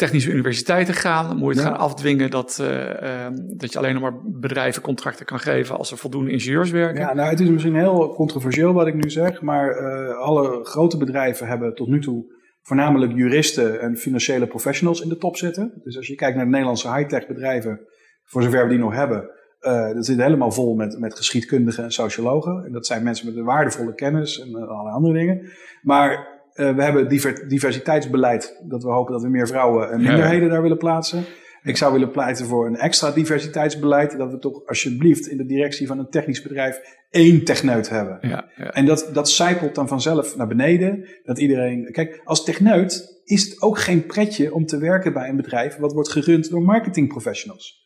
[0.01, 1.27] technische universiteiten gaan.
[1.27, 1.73] Dan moet je het ja.
[1.73, 5.91] gaan afdwingen dat, uh, uh, dat je alleen nog maar bedrijven contracten kan geven als
[5.91, 7.01] er voldoende ingenieurs werken.
[7.01, 10.97] Ja, nou, het is misschien heel controversieel wat ik nu zeg, maar uh, alle grote
[10.97, 15.81] bedrijven hebben tot nu toe voornamelijk juristen en financiële professionals in de top zitten.
[15.83, 17.79] Dus als je kijkt naar de Nederlandse high-tech bedrijven,
[18.23, 19.29] voor zover we die nog hebben,
[19.61, 22.63] uh, dat zit helemaal vol met, met geschiedkundigen en sociologen.
[22.65, 25.49] En dat zijn mensen met een waardevolle kennis en allerlei andere dingen.
[25.81, 28.59] Maar uh, we hebben diver, diversiteitsbeleid.
[28.63, 31.23] Dat we hopen dat we meer vrouwen en minderheden daar willen plaatsen.
[31.63, 34.17] Ik zou willen pleiten voor een extra diversiteitsbeleid.
[34.17, 38.17] Dat we toch alsjeblieft in de directie van een technisch bedrijf één techneut hebben.
[38.21, 38.71] Ja, ja.
[38.71, 41.07] En dat, dat zijpelt dan vanzelf naar beneden.
[41.23, 41.91] Dat iedereen.
[41.91, 45.93] Kijk, als techneut is het ook geen pretje om te werken bij een bedrijf wat
[45.93, 47.80] wordt gerund door marketingprofessionals.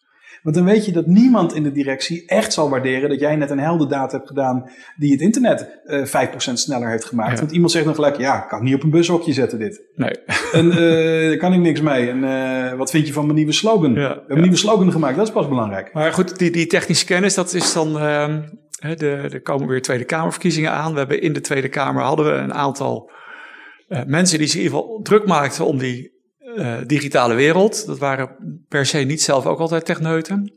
[0.46, 3.50] Want dan weet je dat niemand in de directie echt zal waarderen dat jij net
[3.50, 7.40] een heldendaad hebt gedaan die het internet uh, 5% sneller heeft gemaakt.
[7.40, 9.82] Want iemand zegt dan gelijk, ja, kan ik niet op een bushokje zetten dit.
[9.96, 10.12] Nee.
[10.52, 12.10] En uh, daar kan ik niks mee.
[12.10, 13.94] En uh, wat vind je van mijn nieuwe slogan?
[13.94, 15.94] We hebben een nieuwe slogan gemaakt, dat is pas belangrijk.
[15.94, 17.96] Maar goed, die, die technische kennis, dat is dan...
[17.96, 18.38] Uh,
[18.98, 20.92] de, er komen weer Tweede Kamerverkiezingen aan.
[20.92, 23.12] We hebben in de Tweede Kamer hadden we een aantal
[24.06, 26.15] mensen die zich in ieder geval druk maakten om die
[26.56, 27.86] uh, digitale wereld.
[27.86, 28.36] Dat waren
[28.68, 30.54] per se niet zelf ook altijd techneuten.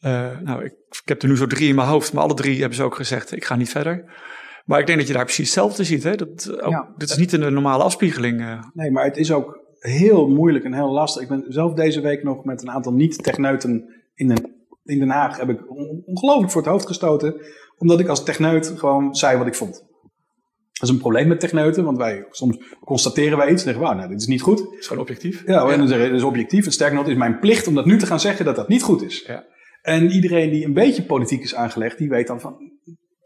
[0.00, 2.58] Uh, nou, ik, ik, heb er nu zo drie in mijn hoofd, maar alle drie
[2.58, 4.04] hebben ze ook gezegd: ik ga niet verder.
[4.64, 6.02] Maar ik denk dat je daar precies hetzelfde ziet.
[6.02, 6.14] Hè?
[6.14, 8.40] Dat, ook, ja, dit is niet een normale afspiegeling.
[8.40, 8.62] Uh.
[8.72, 11.22] Nee, maar het is ook heel moeilijk en heel lastig.
[11.22, 15.36] Ik ben zelf deze week nog met een aantal niet-techneuten in, den, in Den Haag
[15.36, 15.70] heb ik
[16.06, 17.34] ongelooflijk voor het hoofd gestoten.
[17.78, 19.84] Omdat ik als techneut gewoon zei wat ik vond.
[20.82, 23.94] Dat is een probleem met techneuten, want wij soms constateren wij iets en zeggen, wauw,
[23.94, 24.58] nou, dit is niet goed.
[24.58, 25.42] Het is gewoon objectief.
[25.46, 26.66] Ja, en dan zeggen het is objectief.
[26.66, 28.68] En sterker nog, het is mijn plicht om dat nu te gaan zeggen dat dat
[28.68, 29.24] niet goed is.
[29.26, 29.44] Ja.
[29.82, 32.56] En iedereen die een beetje politiek is aangelegd, die weet dan van,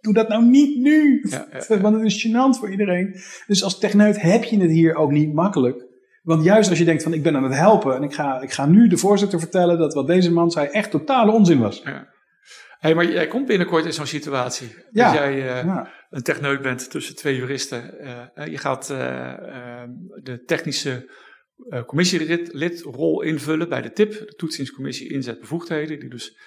[0.00, 1.20] doe dat nou niet nu.
[1.30, 3.14] Ja, ja, want het is gênant voor iedereen.
[3.46, 5.84] Dus als techneut heb je het hier ook niet makkelijk.
[6.22, 8.52] Want juist als je denkt van, ik ben aan het helpen en ik ga, ik
[8.52, 11.80] ga nu de voorzitter vertellen dat wat deze man zei echt totale onzin was.
[11.84, 12.08] Ja.
[12.78, 14.74] Hey, maar jij komt binnenkort in zo'n situatie.
[14.90, 15.88] Ja, dat jij uh, ja.
[16.10, 17.94] Een techneut bent tussen twee juristen.
[18.00, 19.82] Uh, je gaat uh,
[20.22, 21.10] de technische
[21.86, 26.38] commissielidrol invullen bij de TIP, de Toetsingscommissie Inzet Bevoegdheden, die dus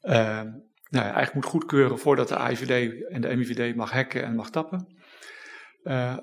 [0.00, 0.46] ehm,
[0.88, 4.86] nou, eigenlijk moet goedkeuren voordat de AIVD en de MIVD mag hacken en mag tappen.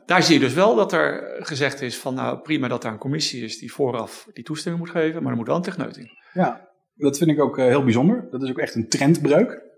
[0.06, 2.98] daar zie je dus wel dat er gezegd is van nou prima dat er een
[2.98, 6.12] commissie is die vooraf die toestemming moet geven, maar er moet wel een techneut in.
[6.34, 8.28] Ja, dat vind ik ook heel bijzonder.
[8.32, 9.69] Dat is ook echt een trendbreuk.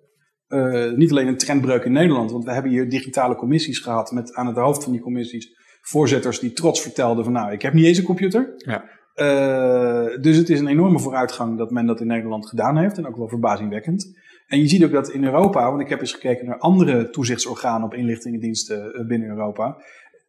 [0.53, 4.33] Uh, niet alleen een trendbreuk in Nederland, want we hebben hier digitale commissies gehad met
[4.33, 7.85] aan het hoofd van die commissies voorzitters die trots vertelden van nou, ik heb niet
[7.85, 8.53] eens een computer.
[8.57, 8.83] Ja.
[9.15, 13.07] Uh, dus het is een enorme vooruitgang dat men dat in Nederland gedaan heeft en
[13.07, 14.17] ook wel verbazingwekkend.
[14.47, 17.83] En je ziet ook dat in Europa, want ik heb eens gekeken naar andere toezichtsorganen
[17.83, 19.77] op inlichtingendiensten binnen Europa.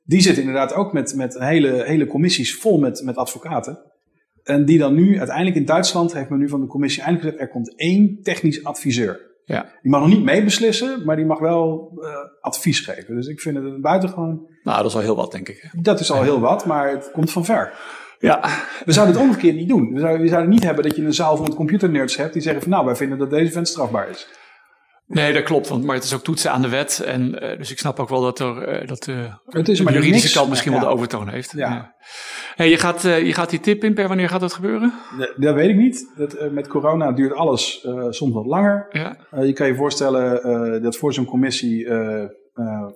[0.05, 3.79] Die zitten inderdaad ook met, met hele, hele commissies vol met, met advocaten.
[4.43, 7.49] En die dan nu, uiteindelijk in Duitsland, heeft men nu van de commissie eindelijk gezegd:
[7.49, 9.32] er komt één technisch adviseur.
[9.45, 9.63] Ja.
[9.83, 12.09] Die mag nog niet meebeslissen, maar die mag wel uh,
[12.41, 13.15] advies geven.
[13.15, 14.47] Dus ik vind het een buitengewoon.
[14.63, 15.71] Nou, dat is al heel wat, denk ik.
[15.73, 17.73] Dat is al heel wat, maar het komt van ver.
[18.19, 18.41] Ja.
[18.85, 19.93] We zouden het omgekeerd niet doen.
[19.93, 22.63] We zouden, we zouden niet hebben dat je een zaal van computernerds hebt die zeggen
[22.63, 24.29] van nou, wij vinden dat deze vent strafbaar is.
[25.12, 27.03] Nee, dat klopt, want, maar het is ook toetsen aan de wet.
[27.07, 29.85] En, uh, dus ik snap ook wel dat, er, uh, dat uh, het is de
[29.85, 30.81] juridische niks, kant misschien ja.
[30.81, 31.53] wel de overtoon heeft.
[31.53, 31.68] Ja.
[31.68, 31.94] ja.
[32.55, 34.92] Hey, je, gaat, je gaat die tip in per wanneer gaat dat gebeuren?
[35.18, 36.12] Dat, dat weet ik niet.
[36.16, 38.87] Dat, met corona duurt alles soms wat langer.
[38.90, 39.16] Ja.
[39.42, 41.88] je kan je voorstellen dat voor zo'n commissie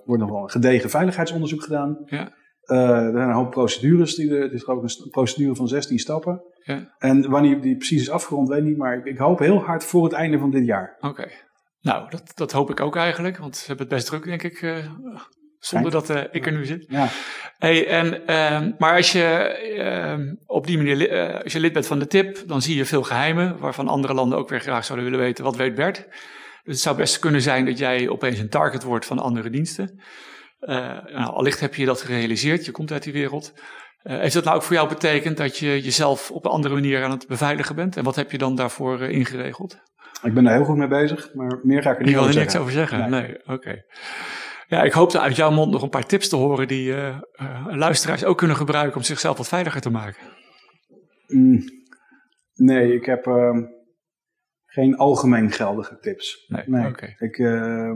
[0.05, 1.97] wordt nog wel een gedegen veiligheidsonderzoek gedaan.
[2.05, 2.31] Ja.
[2.65, 4.15] er zijn een hoop procedures.
[4.15, 6.41] Die, het is ook een procedure van 16 stappen.
[6.63, 6.95] Ja.
[6.97, 8.77] En wanneer die precies is afgerond, weet ik niet.
[8.77, 10.97] Maar ik, ik hoop heel hard voor het einde van dit jaar.
[10.99, 11.27] Oké.
[11.87, 14.61] Nou, dat, dat hoop ik ook eigenlijk, want ze hebben het best druk, denk ik,
[14.61, 14.85] uh,
[15.59, 16.85] zonder dat uh, ik er nu zit.
[16.89, 17.07] Ja.
[17.57, 21.87] Hey, en, uh, maar als je ehm, op die manier, eh, als je lid bent
[21.87, 25.09] van de TIP, dan zie je veel geheimen, waarvan andere landen ook weer graag zouden
[25.09, 26.05] willen weten, wat weet Bert?
[26.63, 30.01] Dus het zou best kunnen zijn dat jij opeens een target wordt van andere diensten.
[30.59, 33.53] nou, allicht heb je dat gerealiseerd, je komt uit die wereld.
[34.07, 37.11] Heeft dat nou ook voor jou betekend dat je jezelf op een andere manier aan
[37.11, 37.97] het beveiligen bent?
[37.97, 39.77] En wat heb je dan daarvoor ingeregeld?
[40.23, 42.41] Ik ben daar heel goed mee bezig, maar meer ga ik er niet over zeggen.
[42.41, 43.09] niks over zeggen?
[43.09, 43.83] Nee, oké.
[44.67, 47.17] Ja, ik hoopte uit jouw mond nog een paar tips te horen die uh,
[47.69, 50.21] luisteraars ook kunnen gebruiken om zichzelf wat veiliger te maken.
[51.27, 51.63] Mm,
[52.53, 53.57] nee, ik heb uh,
[54.65, 56.45] geen algemeen geldige tips.
[56.47, 56.87] Nee, nee.
[56.87, 57.15] Okay.
[57.17, 57.91] Ik, uh,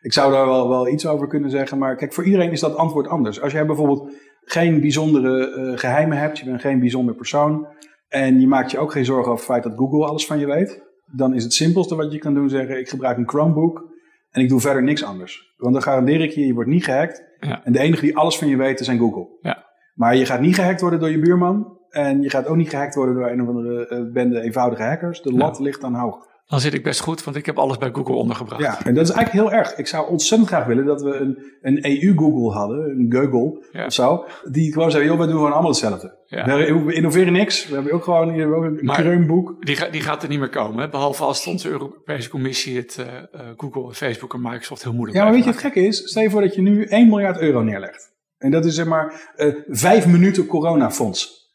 [0.00, 2.76] ik zou daar wel, wel iets over kunnen zeggen, maar kijk, voor iedereen is dat
[2.76, 3.40] antwoord anders.
[3.40, 4.12] Als jij bijvoorbeeld
[4.48, 7.66] geen bijzondere geheimen hebt, je bent geen bijzonder persoon
[8.08, 10.46] en je maakt je ook geen zorgen over het feit dat Google alles van je
[10.46, 13.94] weet, dan is het simpelste wat je kan doen zeggen: ik gebruik een Chromebook
[14.30, 15.54] en ik doe verder niks anders.
[15.56, 17.24] Want dan garandeer ik je, je wordt niet gehackt.
[17.40, 17.64] Ja.
[17.64, 19.28] En de enige die alles van je weten zijn Google.
[19.40, 19.64] Ja.
[19.94, 21.78] Maar je gaat niet gehackt worden door je buurman.
[21.88, 25.22] En je gaat ook niet gehackt worden door een of andere uh, bende eenvoudige hackers.
[25.22, 26.26] De lat ligt dan hoog.
[26.46, 28.62] Dan zit ik best goed, want ik heb alles bij Google ondergebracht.
[28.62, 29.76] Ja, en dat is eigenlijk heel erg.
[29.76, 33.86] Ik zou ontzettend graag willen dat we een, een EU-Google hadden, een Google ja.
[33.86, 34.24] of zo.
[34.50, 36.18] Die gewoon zeggen, joh, we doen gewoon allemaal hetzelfde.
[36.26, 36.44] Ja.
[36.56, 37.68] We innoveren niks.
[37.68, 39.64] We hebben ook gewoon hier ook een kreunboek.
[39.64, 40.88] Die, die gaat er niet meer komen, hè?
[40.88, 45.32] behalve als onze Europese Commissie het uh, Google, Facebook en Microsoft heel moeilijk Ja, maar
[45.32, 46.08] weet je wat gek is?
[46.08, 48.14] Stel je voor dat je nu 1 miljard euro neerlegt.
[48.38, 51.45] En dat is zeg maar uh, vijf minuten coronafonds.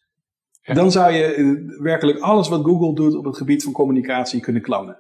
[0.64, 4.62] Dan zou je eh, werkelijk alles wat Google doet op het gebied van communicatie kunnen
[4.62, 4.98] klonen.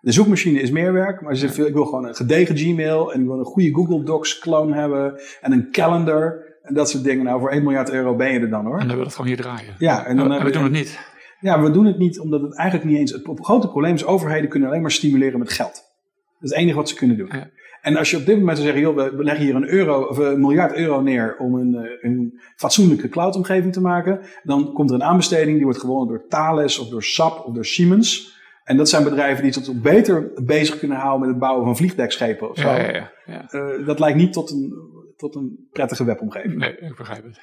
[0.00, 3.26] De zoekmachine is meer werk, maar ze ik wil gewoon een gedegen Gmail en ik
[3.26, 7.24] wil een goede Google Docs clone hebben en een calendar en dat soort dingen.
[7.24, 8.72] Nou, voor 1 miljard euro ben je er dan hoor.
[8.72, 9.74] En dan hebben we dat gewoon hier draaien.
[9.78, 10.98] Ja, en dan we doen het niet.
[11.40, 13.12] Ja, we doen het niet omdat het eigenlijk niet eens...
[13.12, 15.72] Het grote probleem is, overheden kunnen alleen maar stimuleren met geld.
[15.72, 17.28] Dat is het enige wat ze kunnen doen.
[17.32, 17.50] Ja.
[17.88, 20.18] En als je op dit moment zou zeggen, joh, we leggen hier een, euro, of
[20.18, 24.96] een miljard euro neer om een, eh, een fatsoenlijke cloudomgeving te maken, dan komt er
[24.96, 28.36] een aanbesteding die wordt gewonnen door Thales of door SAP of door Siemens.
[28.64, 32.50] En dat zijn bedrijven die zich beter bezig kunnen houden met het bouwen van vliegdekschepen
[32.50, 32.68] of zo.
[32.68, 33.50] Ja, ja, ja, ja.
[33.50, 34.74] Eh, dat lijkt niet tot een,
[35.16, 36.56] tot een prettige webomgeving.
[36.56, 37.40] Nee, ik begrijp het.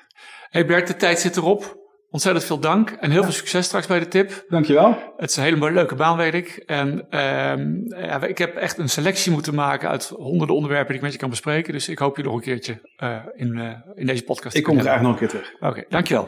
[0.49, 1.77] Hey Bert, de tijd zit erop.
[2.15, 4.45] Ontzettend veel dank en heel veel succes straks bij de tip.
[4.49, 5.13] Dankjewel.
[5.17, 6.63] Het is een hele mooie, leuke baan, weet ik.
[6.65, 11.01] En ehm, ja, ik heb echt een selectie moeten maken uit honderden onderwerpen die ik
[11.01, 11.73] met je kan bespreken.
[11.73, 14.67] Dus ik hoop je nog een keertje eh, in, eh, in deze podcast Ik te
[14.67, 15.53] kom kunnen graag nog een keer terug.
[15.59, 16.25] Oké, dankjewel.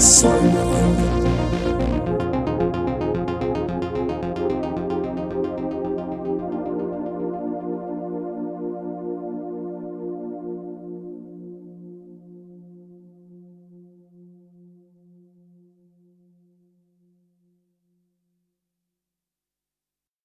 [0.00, 0.30] Cyberhelden.
[0.50, 0.69] Cyberhelden.